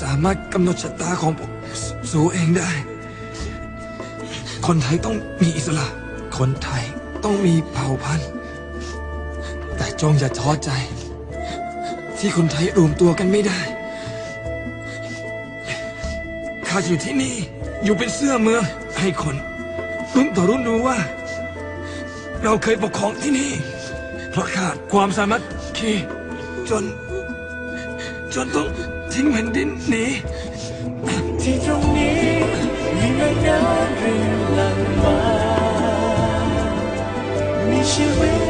[0.00, 1.50] สามารถกำหนดชะตาของพวก
[1.82, 2.70] สสูเองได้
[4.66, 5.86] คนไทยต้องมีอิสระ
[6.38, 6.84] คนไทย
[7.24, 8.28] ต้องมีเผ่าพันธุ์
[9.76, 10.70] แต่จงอย่าท้อใจ
[12.18, 13.60] ที่คนไทยรวมตัวกันไม่ได้
[16.74, 17.34] ข้าอยู่ที่นี่
[17.84, 18.62] อยู่เป็นเสื้อเมือง
[18.98, 19.36] ให้คน
[20.14, 20.98] รุ่นต่อรุ่นรู้ว่า
[22.42, 23.50] เราเคยปกครองที่นี่
[24.30, 25.42] เพราะขาดความสามัค
[25.76, 25.92] คี
[26.68, 26.84] จน
[28.34, 28.66] จนต้อง
[29.12, 30.04] ทิ้งแผ่นดินหนี
[31.42, 32.18] ที่ตรงนี้
[32.96, 34.24] มีแม่น้ำริน
[34.56, 35.18] หลั่งมา
[37.68, 38.41] มีชีวิต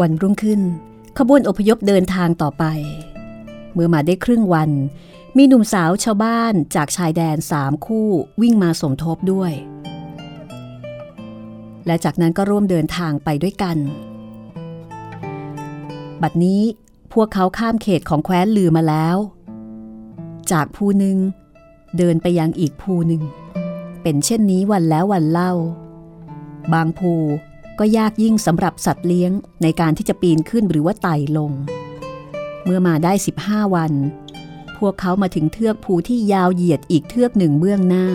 [0.00, 0.60] วันรุ่งขึ้น
[1.18, 2.64] ขบวนอพยพเดินทางต่อไป
[3.72, 4.70] เมื่อมาได้ครึ่งวัน
[5.36, 8.08] มีหนุ่มสาวชาวบ้านจากชายแดนสามคู่
[8.40, 9.52] วิ่งมาสมทบด้วย
[11.86, 13.76] และจากนั้นก็ร่วมเดินทางไปด้วยกัน
[16.22, 16.62] บัดนี้
[17.12, 19.16] พวกเขาข้ามเขตของแคว้นลือมาแล้ว
[20.52, 21.18] จากภูหนึ่ง
[21.98, 23.22] เดินไปยังอีกภูหนึ่ง
[24.02, 25.52] เป็นเช่นนี้วันแล้ววันเล่า
[26.72, 27.12] บางภู
[27.82, 31.52] ก็ยากยิ่งสำหรับสัตว์เลี้ยงในการที่จะปีนขึ้นหรือว่าไต่ลง
[32.64, 33.12] เมื่อมาได้
[33.44, 33.92] 15 วัน
[34.78, 38.06] พวกเขามาถึงเทือกภูที่ยาวเหยียดอีกเทือกหนึ่งเบื้องหน้า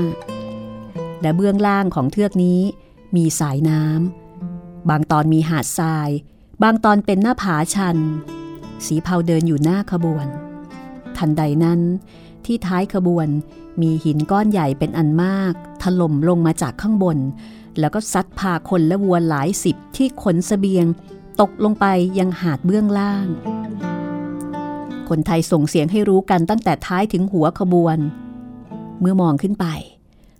[1.22, 2.62] และเบื้องล่างของเทือกนี้
[3.16, 6.10] มีสายน้ำบางตอนมีหาดทราย
[6.64, 7.98] บางตอนเป็นหน้าผาชัน
[8.86, 10.28] สีเผาเดินอยู่หน้าขบวน
[11.18, 11.82] ทันใดนั้น
[12.46, 13.28] ที่ท้ายขบวน
[13.82, 17.18] มีหินก้อนใหญ่เป็นอันมาก ถล่มลงมาจากข้างบน
[17.80, 20.86] แล้วก็ซัดพาคนและวัวหลายสิบที่ขนสเสบียง
[21.42, 21.86] ตกลงไป
[22.20, 23.28] ยังหาดเบื้องล่าง
[25.10, 27.98] คนไทยส่งเสียงให้รู้กันตั้งแต่ท้ายถึงหัวขบวน
[29.00, 29.66] เมื่อมองขึ้นไป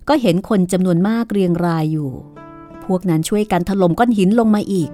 [0.08, 2.10] ก็เห็นคนจำนวนมากเรียงรายอยู่
[2.84, 4.90] พวกนั้นช่วยกันถล่มก้อนหินลงมาอีก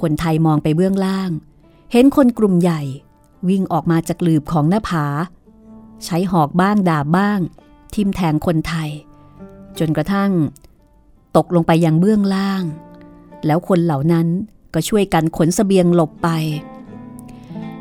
[0.00, 1.30] คนไทยมองไปเบื้องล่าง
[1.92, 2.82] เห็นคนกลุ่มใหญ่
[3.48, 5.06] วิ่งออกมาจากหลืบของหน้าผา
[6.04, 7.40] ใช้หอกบ้างดาบบ้าง
[7.94, 8.90] ทิมแทงคนไทย
[9.78, 10.30] จนกระทั่ง
[11.36, 12.64] ตกลงไปยังเบื้องล่าง
[13.46, 14.26] แล้วคนเหล่านั้น
[14.74, 16.28] ก็ช่วยกันขนสเสบียงหลบไป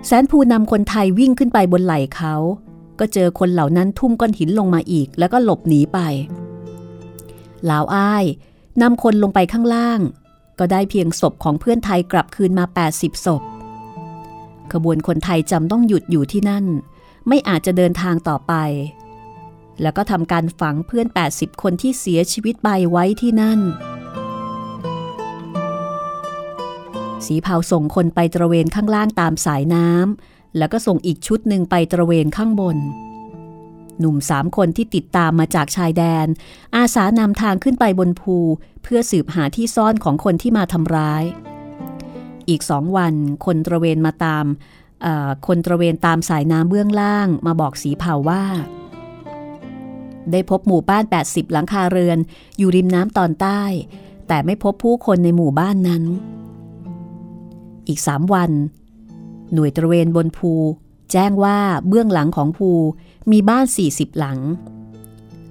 [0.06, 2.36] แสนภูนำคนไทยวิ่งขึ้นไปบนไหล่เขา
[3.00, 6.00] ก็เจอคนเหล่านั้นทุ่มก้อนหินลงมาอีกแล้วก็หลบหนีไป
[7.70, 8.26] ลาวอ้าย
[8.82, 10.00] นำคนลงไปข้างล่าง
[10.60, 13.42] ก็ได้เพียงศพของเพื่อนไทยกลับคืนมา 80 ศพ
[14.74, 16.66] ขบวนคนไทยจำต้องหยุดอยู่ที่นั่น
[17.28, 18.54] ไม่อาจจะเดินทางต่อไป
[19.82, 23.60] แล้วก็ทำการฝังเพื่อน 80 คนที่เสียชีวิตไปไว้ที่นั่น
[27.26, 32.78] สีเผาส่งคนไปตระเวนข้างล่างตามสายน้ำแล้วก็ส่งอีกชุดหนึ่งไปตระเวนข้างบน
[34.00, 36.28] หนุ่มสามคนที่ติดตามมาจากชายแดน
[36.76, 38.38] อาสานำทางขึ้นไปบนภู
[38.84, 41.24] เพื่อสืบหาที่ซ่อนของคนที่มาทำร้าย
[42.50, 43.14] อีกสองวัน
[43.46, 44.46] คนตระเวนมาตาม
[45.48, 48.44] คนตระเวนตามสายน้ำเบื้องล่างมาบอกสีเผาว่า
[50.32, 52.18] ได้พบหมู่บ้าน 80 หลังคาเรือน
[52.58, 53.62] อยู่ริมน้ำตอนใต้
[54.28, 56.04] แต่ไม่พบผู้คนในหมู่บ้านนั้น
[57.88, 58.52] อีกสามวัน
[59.54, 60.52] หน่วยตระเวนบนภู
[61.12, 62.70] แจ้งว่าเบื้องหลังของภู
[63.32, 64.40] มีบ้าน 40 หลัง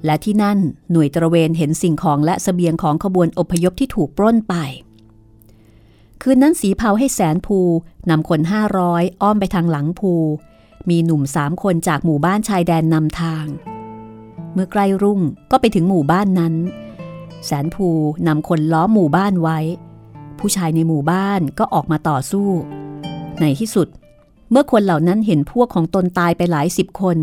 [0.04, 0.58] และที่นั่น
[0.92, 4.54] หน่วยตระเวนเห็นสิ่งของและสเสบียงของขบวนอพยพที่ถูกปล้นไป
[6.22, 7.58] คืนนั้นสีเผาให้แสนภู
[8.10, 8.40] นำคน
[8.80, 10.12] 500 อ้อมไปทางหลังภู
[10.88, 13.46] มีหนุ่มสามคนจากหมู่บ้านชายแดนนำทาง
[14.56, 16.54] เมื่อใกล้รุ่งก็ไปถึงหมู่บ้านนั้น
[17.46, 17.88] แสนภู
[18.26, 19.58] นำคนล้อมหมู่บ้านไว้
[20.38, 22.48] ผู้ชายในหมู่บ้านก็ออกมาต่อสู้
[23.40, 23.88] ในที่สุด
[24.50, 27.18] เมื่อคนเหล่านั้นเห็นพวกของตนตายไปหลายสิบคน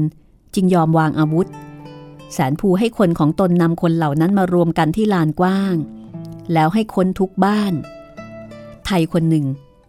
[0.55, 1.47] จึงยอมวางอาวุธ
[2.33, 5.75] แสนภูให้คนของตนนำคนเหล่านั้นมารวมกันที่ลานกว้าง
[6.53, 7.73] แล้วให้คนทุกบ้าน
[8.85, 9.45] ไทยคนหนึ่ง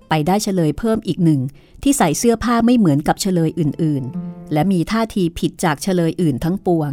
[0.08, 1.40] ไปได้เฉลยเพิ่มอีกหนึ่ง
[1.82, 6.92] ที่ใส่เสื้อผ้าไม่เหมือนกับเฉลยอื่นๆ และมีท่าทีผิดจากเฉลยอื่นทั้งปวง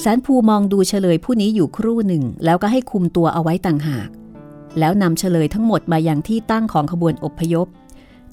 [0.00, 4.08] แสนภูมองดูเฉลยผู้นี้อยู่ครู่หนึ่ง แล้วก็ให้คุมตัวเอาไว้ต่างหาก
[4.78, 7.66] แล้วนำเฉลยทั้งหมดมายังที่ตั้งของขบวนอพยพ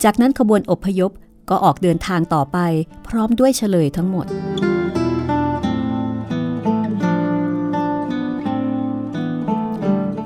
[0.04, 1.12] จากนั้นขบวนอพยพ
[1.50, 2.58] ก็ออกเดินทางต่อไป
[3.08, 4.26] พร้อมด้วยเฉลยทั้งหมด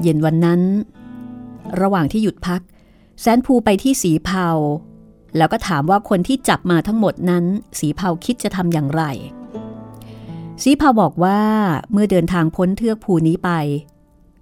[0.01, 0.61] เย็นวันนั้น
[1.81, 2.61] ระหว่างที่หยุดพัก
[3.21, 4.49] แสนภูไปที่สีเผา
[5.37, 7.45] แล้วก็ถามว่าคนที่จับมาทั้งหมดนั้น
[7.79, 9.03] สีเผาคิดจะทำอย่างไร
[10.63, 11.39] สีเผาบอกว่า
[11.91, 13.49] เมื่อเดินทางพ้นเทือกภูนี้ไป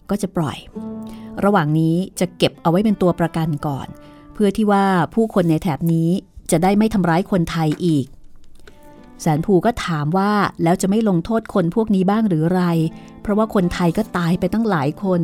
[0.09, 0.57] ก็จะปล่อย
[1.43, 3.87] ระหว่างนี้จะเก็บเอาไว้เป็นตัวประกันก่อน
[4.33, 6.09] เพื่อที่ว่าผู้คนในแถบนี้
[6.51, 8.05] จะได้ไม่ทำร้ายคนไทยอีก
[9.21, 10.31] แสนภูก็ถามว่า
[10.63, 12.63] แล้วจะไม่ลงโทษคนพวกนี้บ้างหรือไร
[13.21, 15.21] เพราะว่าคนไทยก็ตายไปตั้งหลายคน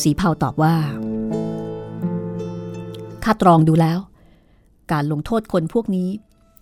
[0.00, 0.74] สีเผาตอบว่า
[3.24, 3.98] ข้าตรองดูแล้ว
[4.92, 6.08] การลงโทษคนพวกนี้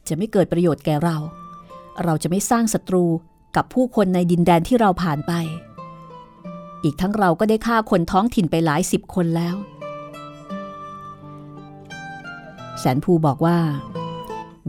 [0.09, 1.16] จะไม่เกิดประโยชน์แก่เรา
[2.02, 3.04] เราจะไม่สร้างศัตรู
[3.57, 5.33] กับผู้คนในดินแดนที่เราผ่านไป
[6.83, 9.56] อีกทั้งเราก็ได้ฆ่าคนท้องถิ่นไปหลายสิบคนแล้ว
[12.79, 13.58] แสนภูบอกว่า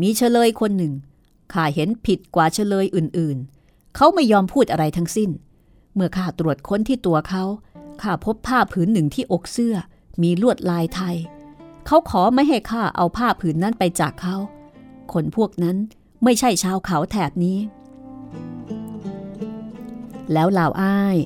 [0.02, 0.93] มีเฉลยคนหนึ่ง
[1.54, 5.30] ข้าเห็นผิดกว่าเฉลยอื่นๆ เขาไม่ยอมพูดอะไรทั้งสิ้น
[5.93, 7.43] เมื่อข้าตรวจค้นที่ตัวเขา
[8.02, 9.76] ข้าพบผ้าผืนหนึ่งที่อกเสื้อ
[10.22, 11.16] มีลวดลายไทย
[11.86, 14.38] เขาขอไม่ให้ข้าเอาผ้าผืนนั้นไปจากเขา
[15.14, 15.78] คนพวกนั้น
[16.26, 17.58] ไม่ใช่ชาวเขาแถบนี้
[20.34, 21.18] แล้วลาวอ้าย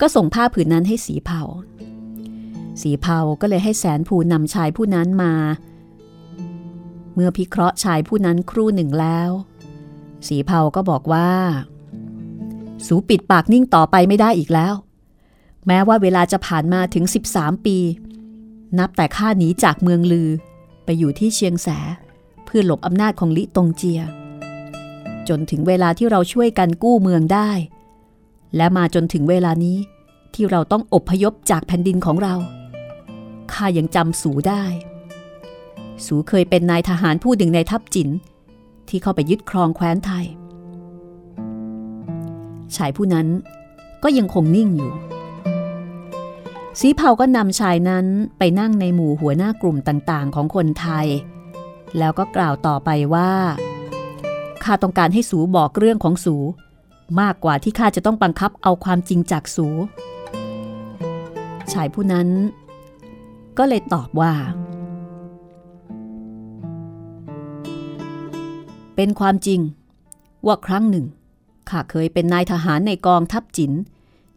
[0.00, 1.42] ก็ส่งผ้าผืนนั้นให้สีเผา
[2.82, 5.34] สีเผาก็เลยให้แสนภูนำชายผู้นั้นมา
[7.14, 9.30] เมื่อพิเคราะห์ชายผู้นั้นครู่หนึ่งแล้ว
[10.28, 11.30] สีเผาก็บอกว่า
[12.86, 14.74] สูปิดปากนิ่งต่อไปไม่ได้อีกแล้ว
[15.66, 17.04] แม้ว่าเวลาจะผ่านมาถึง
[17.34, 17.78] 13 ปี
[18.78, 20.30] นับแต่ข้าหนีจากเมืองลือ
[20.84, 21.68] ไปอยู่ที่เชียงแส
[22.44, 24.00] เพื่อหลบอำนาจของลิตงเจีย
[25.28, 27.50] จนถึงเวลาที่เราช่วยกันกู้เมืองได้
[28.56, 29.76] และมาจนถึงเวลานี้
[30.34, 32.34] ที่เราต้องอบพยพจากแผ่นดินของเรา
[33.52, 34.64] ข้ายังจำสูได้
[36.06, 38.08] สูเคยเป็นนายทหารผู้หนึ่งในทัพจิน
[38.88, 40.26] ที่เข้าไปยึดครองแคว้นไทย
[42.76, 43.26] ชายผู้นั้น
[44.02, 44.92] ก็ยังคงนิ่งอยู่
[46.80, 48.06] สีเผาก็นำชายนั้น
[48.38, 51.06] ไปนั่งในหมู่หัวหน้ากลุ่มต่างๆ ของคนไทย
[51.98, 53.32] แล้วก็กล่าวต่อไปว่า
[54.68, 56.36] ข้าต้องการให้สูบอกเรื่องของสู
[57.20, 59.66] มากกว่าที่ข้าจะต้องบังคับเอาความจริงจากสู
[61.72, 62.28] ชายผู้นั้น
[63.58, 64.32] ก็เลยตอบว่า
[68.96, 69.60] เป็นความจริง
[70.46, 71.06] ว่าครั้งหนึ่ง
[71.70, 73.72] ข้าเคยเป็นนายทหารในกองทัพจิน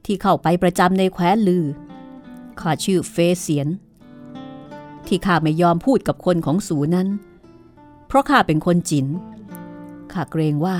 [0.05, 1.65] ที่เข้าไปประจำในแคว้นลือ
[2.59, 3.67] ข้าชื่อเฟเซียน
[5.07, 7.07] ที่ข้าไม่ยอมพูดกับคนของสูนั้น
[8.07, 9.07] เพราะข้าเป็นคนจิน
[10.13, 10.77] ข้าเกรงว่า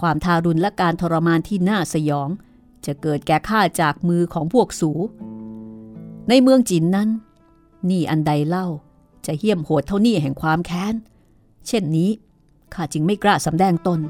[0.00, 2.28] ความทารุณและการทรมานที่น่าสยอง
[2.86, 4.90] จะเกิดแก่ข้าจากมือของพวกสู
[6.28, 7.08] ในเมืองจินนั้น
[7.90, 8.66] นี่อันใดเล่า
[9.26, 10.94] จะเหี้ยมโหดเท่านี้แห่งความแค้น
[11.66, 12.10] เช่นนี้
[12.74, 14.00] ข้าจึงไม่กล้าสำแดงตน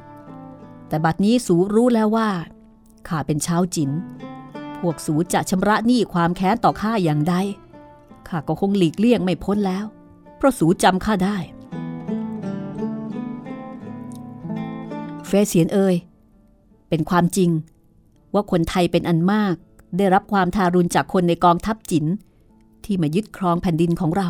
[0.88, 2.30] แต่บัดนี้สูรู้แล้วว่า
[3.08, 3.90] ข้าเป็นชาวจิน
[4.80, 7.34] พวกสูจะชำระหนี้ความแค้นต่อข้าอย่างใด
[8.28, 9.84] ข้าก็คงหลีกเลี่ยงไม่พ้นแล้ว
[10.36, 11.38] เพราะสูจำข้าได้
[15.30, 15.96] เฟยเสียนเอ่ย
[16.88, 17.50] เป็นความจริง
[18.34, 19.54] ว่าคนไทยเป็นอันมาก
[19.96, 22.04] ได้รับความทารุณจากคนในกองทัพจิน
[22.84, 24.28] ที่มายึดครองแผ่นดินของเรา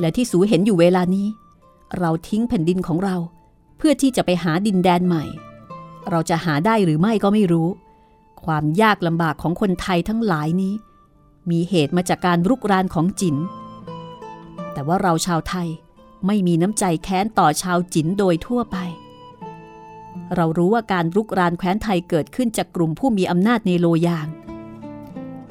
[0.00, 1.26] และที่สูเห็นอยู่เวลานี้
[1.98, 3.16] เราทิ้งแผ่นดินของเรา
[3.78, 5.24] เพื่อที่จะไปหาดินแดนใหม่
[6.10, 7.68] เราจะหาได้หรือไม่ก็ไม่รู้
[8.44, 10.74] ความยากลำบากของคนไทยทั้งหลายนี้
[11.50, 13.36] มีเหตุมาจากการรุกรานของจิน
[14.72, 15.68] แต่ว่าเราชาวไทย
[16.26, 18.76] ไม่มีน้ำใจแค้นต่อชาวจินโดยทั่วไป
[20.36, 24.26] เรารู้ว่าการรุกรานแคว้นไทยเกิดขึ้นจากกลุ่มผู้มีอำนาจในโลยาง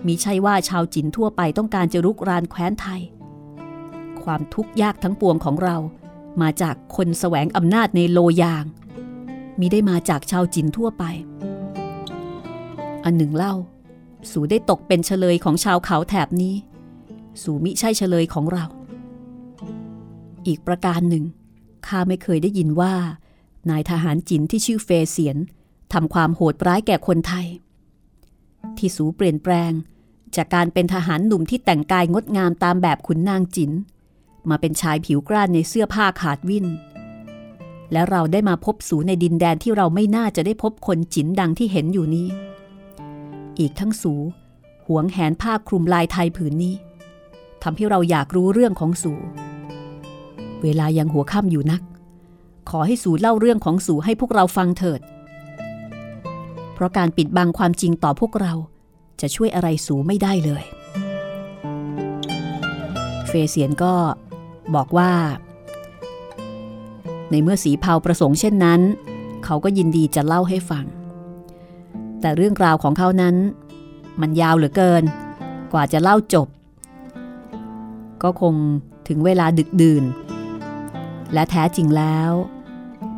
[0.08, 3.02] มีใช่ว่าชาวจินทั่วไปต้องการจะรุกรานแคว้นไทย
[4.24, 5.78] ความทุกข์ยากทั้งปวงของเรา
[6.42, 8.66] มาจากคนแสวงอำนาจในโลยาง
[9.60, 11.04] มิได้มาจากชาวจินทั่วไป
[13.04, 13.54] อันหนึ่งเล่า
[14.32, 16.56] สูได้ตกเป็นเฉลยของชาวเขาแถบนี้
[17.42, 18.66] สูมิใช่เฉลยของเรา
[20.48, 21.24] อีกประการหนึ่ง
[21.88, 22.94] ข้าไม่เคยได้ยินว่า
[23.70, 25.38] นายทหารจินที่ชื่อเฟเสียน
[25.94, 27.48] ทำความโหดร้ายแก่คนไทย
[28.78, 29.72] ที่สูเปลี่ยนแปลง
[30.36, 33.72] จากการเป็นทหารหนุ่มที่แต่งกายงดงามตามแบบขุนนางจิน
[34.50, 36.66] มาเป็นชายผิวกร้านในเสื้อผ้าขาดวิน
[37.92, 42.28] และเราได้มาพบสูในดินแดนที่เราไม่น่าจะได้พบคนจินดังที่เห็นอยู่นี้
[43.60, 44.14] อีกทั้งสู
[44.88, 46.76] หวงแหนผ้าคลุมลายไทยผืนนี้
[47.64, 49.14] ทำให้เราอยากรู้เรื่องของสู
[50.62, 51.82] เวลายังหัวค่ำอยู่นัก
[52.70, 55.02] ขอให้สูเล่าเรื่องของสูให้พวกเราฟังเถิด
[56.74, 58.54] เพราะการปิดบังความจริงต่อพวกเรา
[59.22, 60.64] จะช่วยอะไรสูไม่ได้เลย
[63.28, 63.94] เฟเซียนก็
[64.76, 65.12] บอกว่า
[67.32, 68.82] ในเมื่อสีเผาประสงค์เช่นนั้น
[69.46, 70.86] เขาก็ยินดีจะเล่าให้ฟัง
[72.22, 73.36] แต่เรื่องราวของเขานั้น
[74.22, 75.04] มันยาวเหลือเกิน
[75.74, 76.48] กว่าจะเล่าจบ
[78.24, 78.54] ก็คง
[79.08, 80.04] ถึงเวลาดึกดื่น
[81.34, 82.32] และแท้จริงแล้ว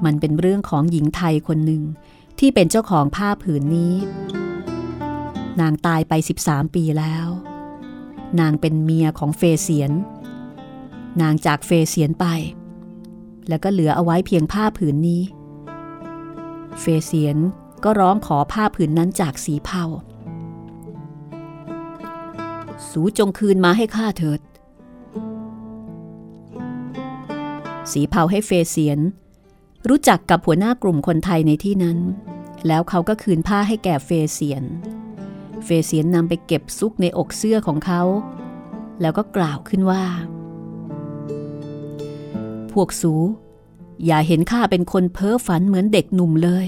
[0.05, 1.83] มันเป็นเรื่องของหญิงไทยคนหนึ่ง
[2.39, 3.93] ที่เป็นเจ้าของผ้าผืนนี้
[5.61, 7.27] นางตายไป 13 ปีแล้ว
[8.39, 9.91] นางเป็นเมียของเฟเสียน
[11.21, 12.25] นางจากเฟเสียนไป
[13.49, 15.21] แล้วก็เหลือเอาไว้เพียงผ้าผืนนี้
[16.79, 17.37] เฟเสียน
[17.83, 19.83] ก็ร้องขอผ้าผืนนั้นจากสีเผา
[22.89, 24.39] สูจงคืนมาให้ข้าเถิด
[27.91, 28.99] สีเผาให้เฟเสียน
[29.87, 31.99] รู้จักกับหัวหน้ากลุ่มคนไทยในที่นั้น
[32.67, 34.63] แล้วเขาก็คืนผ้าให้แก่เฟเสียน
[35.63, 38.01] เฟเสียนนำไปเก็บซุกในอกเสื้อของเขา
[39.01, 40.03] แล้วก็กล่าวขึ้นว่า
[42.71, 43.13] พวกสู
[44.05, 46.65] อย่าเห็นข้าเป็นคนเพ้อฝันเหมือนเด็กหนุ่มเลย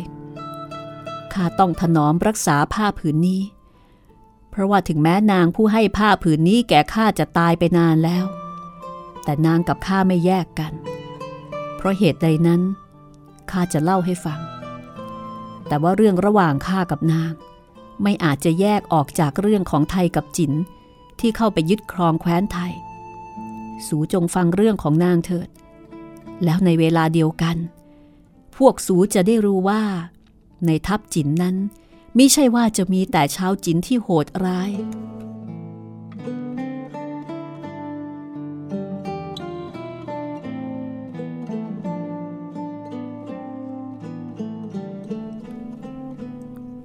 [1.34, 3.42] ข้าต้องถนอมรักษาผ้าผืนนี้
[4.50, 8.26] เพราะว่าถึงแม้นางผู้ให้ผ้าผืนนี้แก่ข้าจะตายไปนานแล้ว
[9.24, 10.74] แต่นางกับข้าไม่แยกกัน
[11.76, 12.62] เพราะเหตุใดนั้น
[13.52, 14.40] ข้าจะเล่าให้ฟัง
[15.68, 17.34] แต่ว่าเรื่องระหว่างข้ากับนาง
[18.04, 20.52] ไม่อาจจะแยกออกจากเรื่องของไทยกับจิน
[21.20, 22.74] ที่เข้าไปยึดครองแคว้นไทย
[23.88, 25.50] สูจงฟังเรื่องของนางเถิด
[26.44, 27.58] แล้วในเวลาเดียวกัน
[28.58, 29.82] พวกสูจะได้รู้ว่า
[30.66, 31.56] ในทัพจินนั้น
[32.16, 34.72] ไมิใช่ว่าจะมีแต่ชาวจินที่โหดร้าย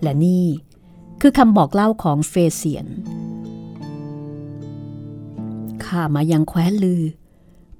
[0.06, 0.46] และนี่
[1.20, 2.86] คือคำบอกเล่าของเฟเซียน
[5.84, 7.02] ข้ามายังแคว้นลือ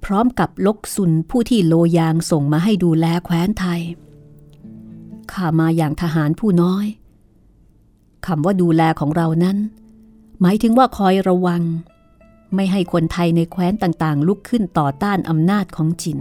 [0.04, 3.80] พร้อมกับลกซุนผู้ที่โลยางส่งมาให้ดูแลแคว้นไทย
[5.32, 6.86] ข้ามาอย่างทหารผู้น้อย
[8.26, 9.56] คำว่าดูแลของเรานั้น
[10.40, 11.62] หมายถึงว่าคอยระวัง
[12.54, 16.20] ไม่ให้คนไทยในแคว้นต่างๆ ลุกขึ้นต่อต้านอำนาจของจิน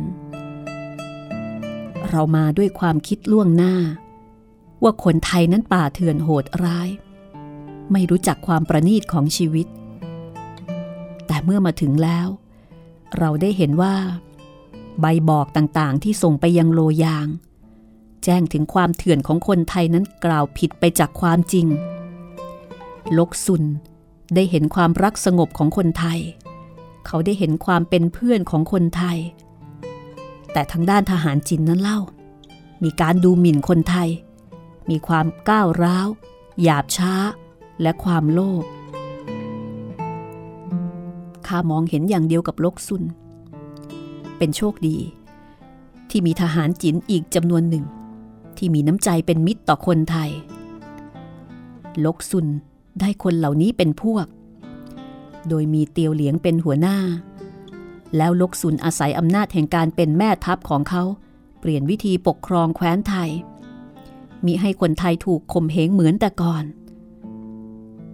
[2.10, 3.76] เรามาด้วยความคิดล่วงหน้า
[4.84, 6.90] ว่าคนไทยนั้นป่าเถื่อนโหดร้าย
[7.92, 9.68] ไม่รู้จักความประณีตของชีวิต
[11.28, 12.28] แต่เมื่อมาถึงแล้ว
[13.18, 13.96] เราได้เห็นว่า
[15.02, 17.28] ใบบอกต่างๆที่ส่งไปยังโลยาง
[18.24, 21.68] แจ้งถึงความเถื่อนของคนไทยนั้นกล่าวผิดไปจากความจริง
[23.18, 23.64] ลกซุน
[24.36, 26.20] ได้เห็นความรักสงบของคนไทย
[27.06, 29.18] เขาได้เห็นความเป็นเพื่อนของคนไทย
[30.52, 32.00] แต่ทางด้านทหารจินนั้นเล่า
[32.84, 34.10] มีการดูหมิ่นคนไทย
[34.90, 36.08] มีความก้าวร้าว
[36.62, 37.14] หยาบช้า
[37.82, 38.64] และความโลภ
[41.48, 43.04] ข้ามองเห็นอย่างเดียวกับลกซุน
[44.38, 44.98] เป็นโชคดี
[46.10, 47.86] ที่มีทหารจินอีกจำนวนหนึ่ง
[48.58, 50.32] ที่มีน้ำใจเป็นมิตรต่อคนไทย
[52.06, 52.48] ลกซุน
[53.00, 54.26] ได้คนเหล่านี้เป็นพวก
[55.50, 56.98] โดยมีเตียวเหลียงเป็นหัวหน้า
[58.18, 61.04] แล้วลกซุนอาศัยอำนาจแห่งการเป็นแม่ทัพของเขา
[61.60, 63.30] เปลี่ยนวิธีปกครองแคว้นไทย
[64.46, 66.64] มิให้คนไทยถูกข่มเหงเหมือนแต่ก่อน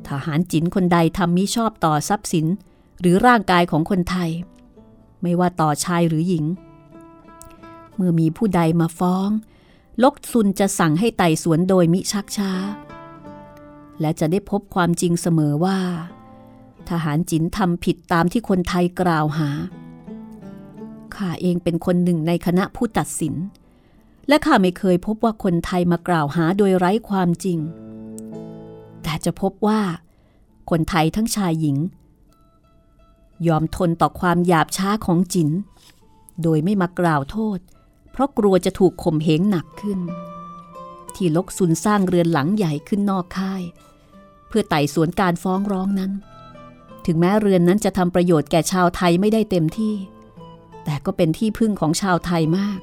[0.08, 2.46] ทหารจินคนใดทำมิชอบต่อทรัพย์สิน
[3.00, 4.30] หรือร่างกายของคนไทย
[5.22, 6.46] ไม่ว่าต่อชายหรือหญิง
[7.96, 9.30] เมื่อมีผู้ใดมาฟ้อง
[10.04, 12.52] ลกซุนจะสั่งให้ไต่สวนโดยมิชักช้า
[14.00, 15.80] และจะได้พบความจริงเสมอว่า
[16.90, 19.50] ทหารจินทำผิดตามที่คนไทยกล่าวหา
[21.16, 23.36] ข้าเองเป็นคนหนึ่งในคณะผู้ตัดสิน
[24.32, 27.60] และข้าไม่เคยพบว่าคนไทยมากล่าวหาโดยไร้ความจริง
[29.04, 29.82] แต่จะพบว่า
[30.70, 31.78] คนไทยทั้งชายหญิง
[33.48, 35.50] ยอมทนต่อความหยาบช้าของจิน
[36.44, 37.60] โดยไม่มากล่าวโทษ
[38.12, 40.00] เพราะกลัวจะถูกข่มเหงหนักขึ้น
[41.16, 43.64] ที่ลกซุนสร้างเรือนหลังใหญ่ขึ้นนอกค่าย
[44.48, 46.12] เพื่อไต่สวนการฟ้องร้องนั้น
[47.06, 49.96] ถึงแม้เรือนนั้นจะทำประโยชน์แก่ชาวไทยไม่ได้เต็มที่
[50.84, 52.80] แต่ก็เป็นที่พึ่งของชาวไทยมาก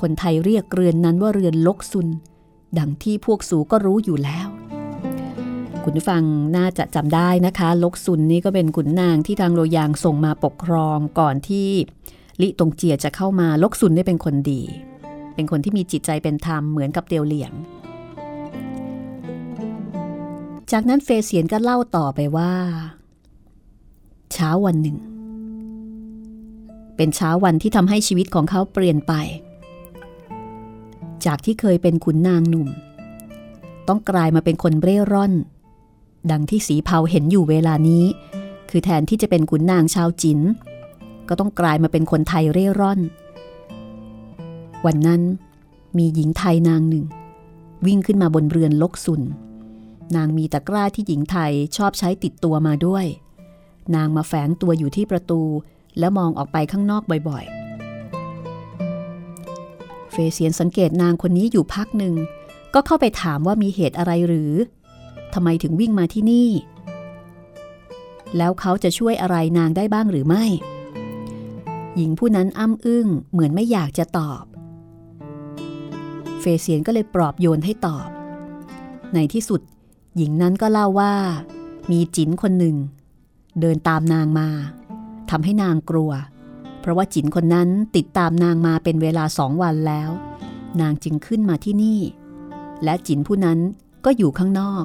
[0.00, 2.08] คนไทยเรียกเรือนนั้นว่าเรือนลกซุน
[2.78, 4.48] ดังที่พวกสูก็รู้อยู่แล้ว
[5.84, 6.22] คุณฟัง
[6.56, 11.68] น่าจะจำได้นะคะ ลกซุนนี่ก็เป็นขุนนางที่ทางโรยางส่งมาปกครองก่อนที่
[12.42, 14.62] ลิตงเจียจะเข้ามาลกซุนได้เป็นคนดี
[15.34, 17.52] เป็นคนที่มีจิตใจเป็นธรรมเหมือนกับเตียวเหลียง
[20.72, 22.52] จากนั้นเฟเสียนก็เล่าต่อไปว่า
[24.32, 24.96] เช้าวันหนึ่ง
[26.96, 29.14] เป็นเช้าวันที่ทำให้ชีวิตของเขาเปลี่ยนไป
[31.26, 32.68] จากที่เคยเป็นขุนนางหนุ่ม
[33.88, 35.32] ต้องกลายมาเป็นคนเร่ร่อน
[36.30, 38.04] ดังที่สีเผาเห็นอยู่เวลานี้
[38.70, 40.40] คือแทนที่จะเป็นขุนนางชาวจิน
[41.28, 43.00] ก็ต้องกลายมาเป็นคนไทยเร่ร่อน
[44.86, 45.22] วันนั้น
[45.98, 47.04] มีหญิงไทยนางหนึ่ง
[47.86, 49.22] วิ่งขึ้นมาบนเรือนลกซุน
[50.16, 53.04] นางมีตะกร้าที่หญิงไทยชอบใช้ติดตัวมาด้วย
[53.94, 55.40] นางมาแฝงตัวอยู่ที่ประตู
[55.98, 57.57] แล้วมองออกไปข้างนอกบ่อยๆ
[60.20, 62.14] เฟเซียนสังเกตนางคนนี้อยู่พักหนึ่ง
[62.74, 64.52] ก็เข้าไปถามว่ามีเหตุอะไรหรือ
[65.34, 66.50] ทำไมถึงวิ่งมาที่นี่
[68.36, 70.44] แล้วเขาจะช่วยอะไรนางได้บ้างหรือไม่
[71.96, 74.42] หญิงผู้นั้นอ้ำอึ้งเหมือนไม่อยากจะตอบ
[76.40, 78.08] เฟเซียนก็เลยปลอบโยนให้ตอบ
[79.14, 79.60] ในที่สุด
[80.16, 81.14] หญิงนั้นก็เล่าว่า
[81.90, 82.76] มีจินคนหนึ่ง
[83.60, 84.48] เดินตามนางมา
[85.30, 86.10] ทำให้นางกลัว
[86.80, 90.10] เพราะว่าจินคนนั้นติดตามนางมาเป็นเวลาสองวันแล้ว
[90.80, 92.00] นางจึงขึ้นมาที่นี่
[92.84, 93.58] และจินผู้นั้น
[94.04, 94.84] ก็อยู่ข้างนอก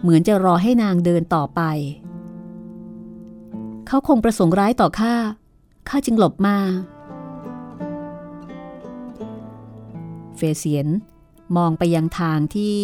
[0.00, 1.62] เหมือนจะรอให้นางเดินต่อไป
[3.86, 5.14] เขาคงประสงค์ร้ายต่อข้า
[5.88, 6.56] ข้าจึงหลบมา
[10.36, 10.88] เฟเซียน
[11.56, 12.78] มองไปยังทางที่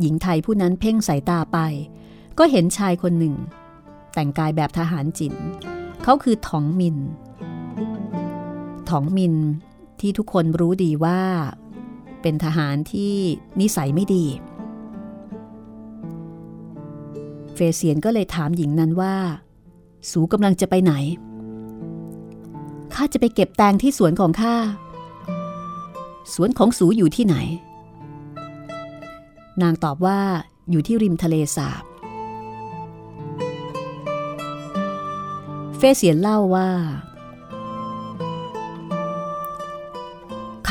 [0.00, 1.58] หญิงไทยผู้นั้นเพ่งสายตาไป
[2.38, 3.34] ก็เห็นชายคนหนึ่ง
[4.14, 5.34] แต่งกายแบบทหารจิน
[6.02, 6.96] เขาคือถองมิน
[8.90, 9.34] ถองมิน
[10.00, 11.20] ที่ทุกคนรู้ดีว่า
[12.22, 13.14] เป็นทหารที่
[13.60, 14.24] นิสัยไม่ดี
[17.54, 19.16] เฟเซียนก็เลยถามหญิงนั้นว่า
[20.10, 20.92] สูกำลังจะไปไหน
[22.94, 24.56] ข้าจะไปเก็บแตงที่สวนของข้า
[26.34, 27.36] สวนของสูอยู่ที่ไหน
[29.62, 30.20] นางตอบว่า
[30.70, 31.82] อยู่ที่ริมทะเลสาบ
[35.76, 36.68] เฟเซียนเล่าว่า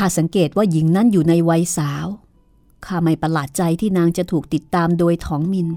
[0.04, 2.06] ้าสังเกตว่าหญิงนั้นอยู่ในวัยสาว
[2.86, 5.68] ข้าไม่ประหลาดใจที่นางจะถูกติดตามโดยท้องมิน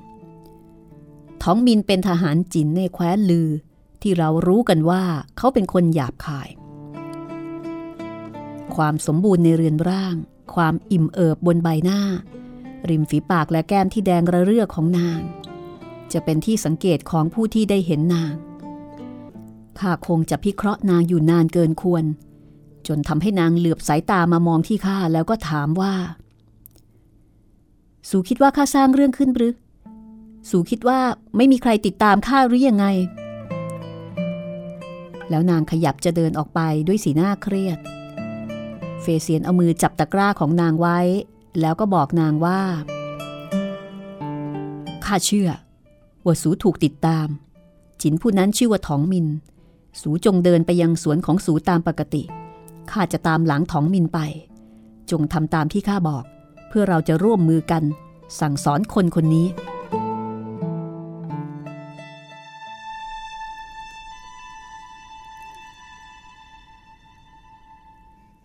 [1.43, 3.49] ท้องมินเป็นทหารจินในแคว้นลือ
[4.01, 5.03] ที่เรารู้กันว่า
[5.37, 6.49] เขาเป็นคนหยาบคาย
[8.75, 10.15] ความสมบูรณ์ในเรือนร่าง
[10.53, 12.01] ความอิ่มเอิบบนใบหน้า
[12.89, 15.19] ริมฝีปากและแก้มที่แดงระเรื่อของนาง
[16.13, 18.33] จะเป็นที่สังเกตของผู้ที่ได้เห็นนาง
[19.79, 22.03] ข้าคงจะพิเคราะห์นางอยู่นานเกินควร
[22.95, 25.93] นทำให้นางเหลือบสายตามามองที่ข้าแล้วก็ถามว่า
[28.09, 29.53] สูคิดว่าข้าสร้างเรื่องขึ้นหรือ
[30.49, 30.99] สูคิดว่า
[31.37, 32.85] ไม่มีใครติดตามข้าหรือยังไง
[35.29, 37.79] แล้วนางขยับจะเดินออกไปด้วยสีหน้าเครียด
[39.01, 40.99] เฟเซียนเอามือจับตะกร้าของนางไว้
[41.61, 42.61] แล้วก็บอกนางว่า
[45.05, 45.49] ข้าเชื่อ
[46.25, 47.27] ว่าสูถูกติดตาม
[48.01, 49.27] จินผู้นั้นชื่อว่าถองมิน
[50.01, 52.23] สูจงเดินไปยังสวนของสูตามปกติ
[52.91, 54.19] ข้าจะตามหลังถองมินไป
[55.11, 56.23] จงทำตามที่ข้าบอก
[56.69, 57.83] เพื่อเราจะร่วมมือกัน
[58.39, 59.47] สั่งสอนคนคนนี้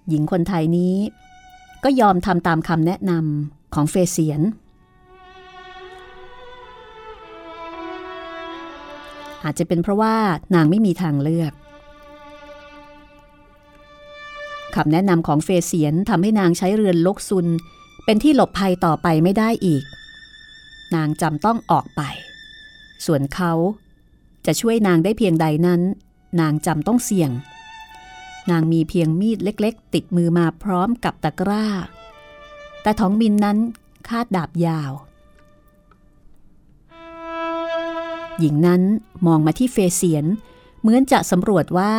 [0.09, 0.95] หญิงคนไทยนี้
[1.85, 4.43] ก็ยอมทำตามคำแนะนำของเฟเซียน
[9.45, 10.15] อาจจะเป็นเพราะว่า
[10.55, 11.53] นางไม่มีทางเลือก
[14.77, 17.47] คำแนะนำของเฟเซียนทำให้นางใช้เรือนลกซุน
[18.05, 19.85] เป็นที่หลบภัยต่อไปไม่ได้อีก
[20.95, 22.03] นางจำต้องออกไป
[23.07, 23.53] ส่วนเขา
[24.47, 25.81] จะช่วยนางได้เพียงใดนั้น
[26.41, 27.31] นางจำต้องเสี่ยง
[28.51, 31.67] นางมีเพียงมีดเล็กๆ ติดมือมาพร้อมกับตะกร้า
[32.83, 33.59] แต่ท้องมินนั้น
[34.09, 34.93] คาดดาบยาว
[38.41, 38.83] หญิงนั้น
[39.27, 40.27] มองมาที่เฟเซียน
[40.81, 41.95] เหมือนจะสำรวจว่า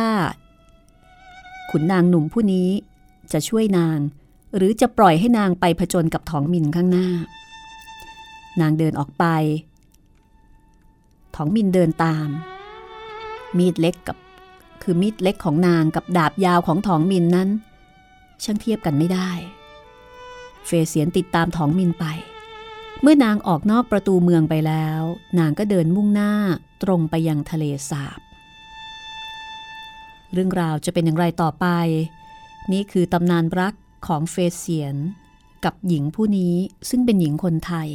[1.70, 2.68] ขุนนางหนุ่มผู้นี้
[3.32, 3.98] จะช่วยนาง
[4.56, 7.08] หรือจะปล่อยให้นางไปผจญกับท้องมินข้างหน้า
[8.60, 9.24] นางเดินออกไป
[11.36, 12.28] ท้องมินเดินตาม
[13.58, 14.16] มีดเล็กกับ
[14.82, 17.48] คือมีดเล็กของนางกับดาบยาวของท้องมินนั้น
[18.44, 19.30] ช่างเทียบกันไม่ได้
[20.66, 22.04] เฟเสียนติดตามท้องมินไป
[23.02, 25.02] เมื่อนางออกนอกประตูเมืองไปแล้ว
[25.38, 26.32] นางก็เดินมุ่งหน้า
[26.82, 28.20] ตรงไปยังทะเลสาบ
[30.32, 31.66] เรื่องราวจะเป็นอย่างไรต่อไป
[32.72, 33.74] นี่คือตำนานรัก
[34.06, 34.96] ของเฟเซียน
[35.64, 36.54] กับหญิงผู้นี้
[36.90, 37.88] ซึ่งเป็นหญิงคนไทย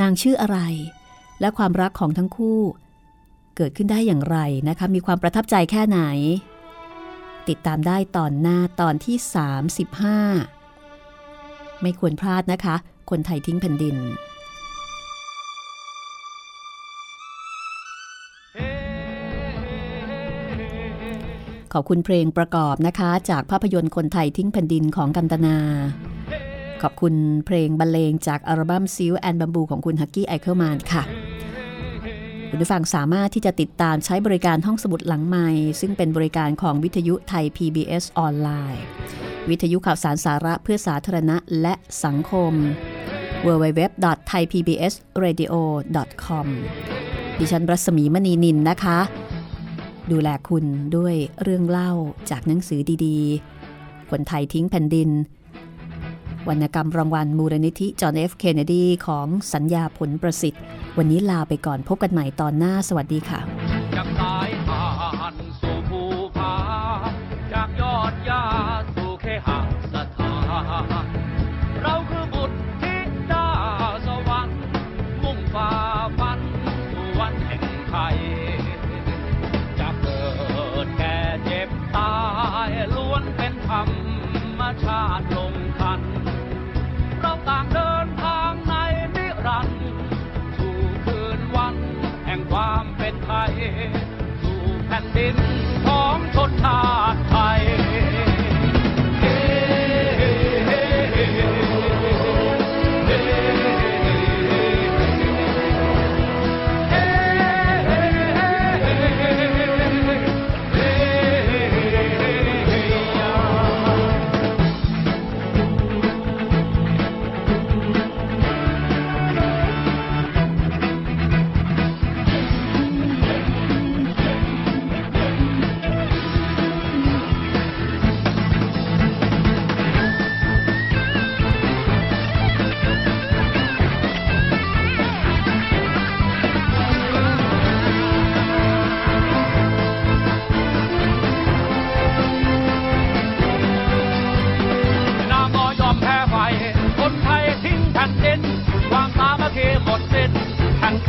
[0.00, 0.58] นางชื่ออะไร
[1.40, 2.60] และความรักของทั้งคู่
[3.56, 6.00] เกิดขึ้นได้อย่างไรนะคะ มีความประทับใจแค่ไหน
[7.48, 9.16] ติดตามได้ตอนหน้าตอนที่
[10.88, 12.76] 35 ไม่ควรพลาดนะคะ
[13.10, 13.96] คนไททิ้งแผ่นดิน
[21.72, 25.56] ขอบคุณเพลงประกอบนะคะ จากภาพยนตร์คนไททิ้งแผ่นดินของกันตนา
[26.82, 27.14] ขอบคุณ
[27.46, 31.02] เพลงบรรเลงจากอัลบั้ม Silk and Bamboo ของคุณฮักกี้ไอเคิลแมนค่ะ
[32.50, 35.48] คุณผู้ฟังสามารถที่จะติดตามใช้บริการห้องสมุดหลังใหม่
[35.80, 38.84] ซึ่งเป็นบริการของวิทยุไทย PBS ออนไลน์
[39.50, 42.52] วิทยุข่าวสารสาระเพื่อสาธารณะและสังคม
[43.46, 46.46] www.thaipbsradio.com
[47.38, 48.98] ดิฉันรัศมีมณีนินนะคะ
[50.12, 50.64] ดูแลคุณ
[50.96, 51.92] ด้วยเรื่องเล่า
[52.30, 55.10] จากหนังสือดีๆ คนไทยทิ้งแผ่นดิน
[56.48, 60.62] วรรณกรรมรางวัลมูลนิธิจอห์นเอฟเคนเนดีของสัญญาผลประสิทธิ์
[60.98, 63.40] วันนี้ลาไปก่อนพบกันใหม่ตอนหน้าสวัสดีค่ะ
[83.72, 85.91] ธรรมชาติลงทา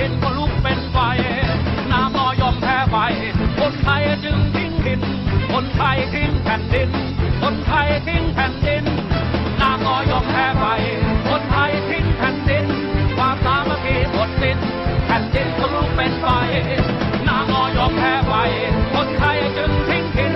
[0.03, 0.97] แผ่นดินก็ลุกเป็นไฟ
[1.91, 2.95] นามอยอมแพ้ไฟ
[3.59, 5.01] คนไทยจึงทิ้งถิ่น
[5.51, 6.89] คนไทยทิ้งแผ่นดิน
[7.41, 8.83] คนไทยทิ้งแผ่นดิน
[9.61, 10.65] นามอยอมแพ้ไฟ
[11.29, 12.65] คนไทยทิ้งแผ่นดิน
[13.17, 14.57] ความสามัคคีหมดสิ้น
[15.05, 16.27] แผ่นดินก็ลุกเป็นไฟ
[17.27, 18.33] นามอยอมแพ้ไฟ
[18.93, 20.33] คนไทยจึงทิ้งถิ่น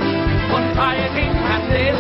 [0.51, 1.95] คนไทยทิ้งแผ่นดิน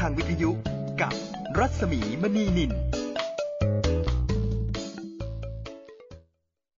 [0.00, 0.50] ทางวิทยุ
[1.00, 1.12] กับ
[1.58, 2.72] รัศมีมณีนิน